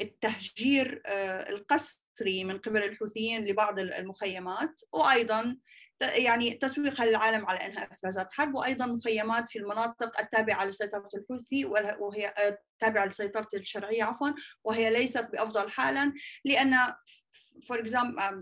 التهجير 0.00 1.02
القسري 1.48 2.44
من 2.44 2.58
قبل 2.58 2.82
الحوثيين 2.82 3.46
لبعض 3.46 3.78
المخيمات 3.78 4.80
وأيضا 4.92 5.56
يعني 6.00 6.54
تسويقها 6.54 7.06
للعالم 7.06 7.46
على 7.46 7.58
أنها 7.58 7.88
افرازات 7.92 8.32
حرب 8.32 8.54
وأيضا 8.54 8.86
مخيمات 8.86 9.48
في 9.48 9.58
المناطق 9.58 10.20
التابعة 10.20 10.64
لسيطرة 10.64 11.08
الحوثي 11.14 11.64
وهي 11.98 12.34
تابعة 12.78 13.06
لسيطرة 13.06 13.48
الشرعية 13.54 14.04
عفوا 14.04 14.30
وهي 14.64 14.90
ليست 14.90 15.24
بأفضل 15.32 15.70
حالا. 15.70 16.12
لأن 16.44 16.76
فور 17.68 17.84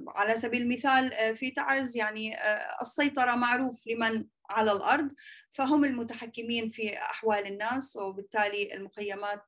على 0.08 0.36
سبيل 0.36 0.62
المثال 0.62 1.36
في 1.36 1.50
تعز 1.50 1.96
يعني 1.96 2.36
السيطرة 2.82 3.34
معروف 3.34 3.86
لمن 3.86 4.24
على 4.50 4.72
الأرض 4.72 5.10
فهم 5.50 5.84
المتحكمين 5.84 6.68
في 6.68 6.98
أحوال 6.98 7.46
الناس 7.46 7.96
وبالتالي 7.96 8.74
المخيمات 8.74 9.42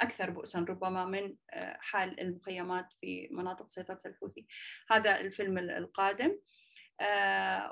أكثر 0.00 0.30
بؤسا 0.30 0.66
ربما 0.68 1.04
من 1.04 1.34
حال 1.78 2.20
المخيمات 2.20 2.92
في 3.00 3.28
مناطق 3.32 3.70
سيطرة 3.70 4.00
الحوثي. 4.06 4.46
هذا 4.90 5.20
الفيلم 5.20 5.58
القادم. 5.58 6.38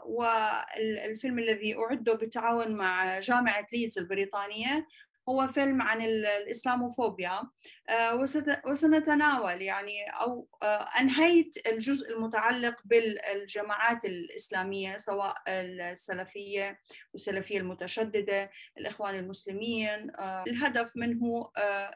والفيلم 0.05 1.39
الذي 1.39 1.77
أعد 1.77 2.05
بالتعاون 2.05 2.77
مع 2.77 3.19
جامعة 3.19 3.67
ليدز 3.73 3.99
البريطانية 3.99 4.87
هو 5.29 5.47
فيلم 5.47 5.83
عن 5.83 6.03
الإسلاموفوبيا. 6.03 7.43
آه، 7.89 8.25
وسنتناول 8.67 9.63
يعني 9.63 10.07
أو 10.11 10.49
آه، 10.63 10.87
أنهيت 11.01 11.69
الجزء 11.73 12.13
المتعلق 12.13 12.83
بالجماعات 12.85 14.05
الإسلامية 14.05 14.97
سواء 14.97 15.35
السلفية 15.49 16.81
والسلفية 17.13 17.59
المتشددة 17.59 18.51
الإخوان 18.79 19.15
المسلمين. 19.15 20.13
الهدف 20.21 20.93
منه 20.97 21.51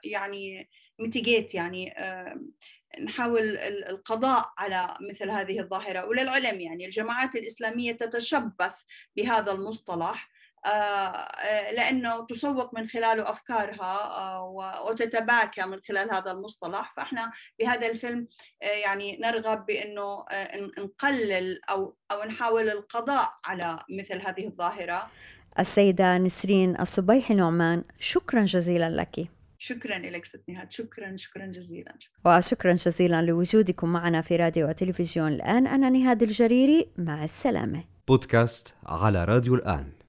يعني 0.04 0.70
ميتيجيت 0.98 1.54
يعني 1.54 1.94
نحاول 2.98 3.56
القضاء 3.58 4.52
على 4.58 4.96
مثل 5.10 5.30
هذه 5.30 5.60
الظاهرة. 5.60 6.04
وللعلم 6.06 6.60
يعني 6.60 6.84
الجماعات 6.84 7.36
الإسلامية 7.36 7.92
تتشبث 7.92 8.82
بهذا 9.16 9.52
المصطلح. 9.52 10.28
آه، 10.28 10.28
آه، 10.28 10.39
لأنه 11.72 12.26
تسوق 12.26 12.74
من 12.78 12.86
خلاله 12.86 13.30
أفكارها 13.30 14.18
آه، 14.18 14.82
وتتباكى 14.86 15.62
من 15.62 15.80
خلال 15.88 16.14
هذا 16.14 16.32
المصطلح. 16.32 16.90
فإحنا 16.90 17.30
بهذا 17.58 17.86
الفيلم 17.86 18.28
يعني 18.60 19.18
نرغب 19.22 19.66
بأنه 19.66 20.24
نقلل 20.78 21.60
أو, 21.70 21.96
أو 22.12 22.24
نحاول 22.24 22.68
القضاء 22.68 23.30
على 23.44 23.78
مثل 23.90 24.20
هذه 24.26 24.46
الظاهرة. 24.46 25.10
السيدة 25.58 26.18
نسرين 26.18 26.80
الصبيحي 26.80 27.34
نعمان 27.34 27.84
شكرا 27.98 28.44
جزيلا 28.44 28.90
لك. 28.90 29.28
شكرا 29.58 29.98
لك 29.98 30.24
ست 30.24 30.42
نهاد. 30.48 30.72
شكرا 30.72 31.16
شكرا 31.16 31.46
جزيلا 31.46 31.94
شكرا. 31.98 32.36
وشكرا 32.38 32.72
جزيلا 32.72 33.22
لوجودكم 33.22 33.92
معنا 33.92 34.20
في 34.20 34.36
راديو 34.36 34.68
وتلفزيون 34.68 35.32
الآن. 35.32 35.66
أنا 35.66 35.90
نهاد 35.90 36.22
الجريري 36.22 36.92
مع 36.98 37.24
السلامة. 37.24 37.84
بودكاست 38.08 38.76
على 38.86 39.24
راديو 39.24 39.54
الآن. 39.54 39.99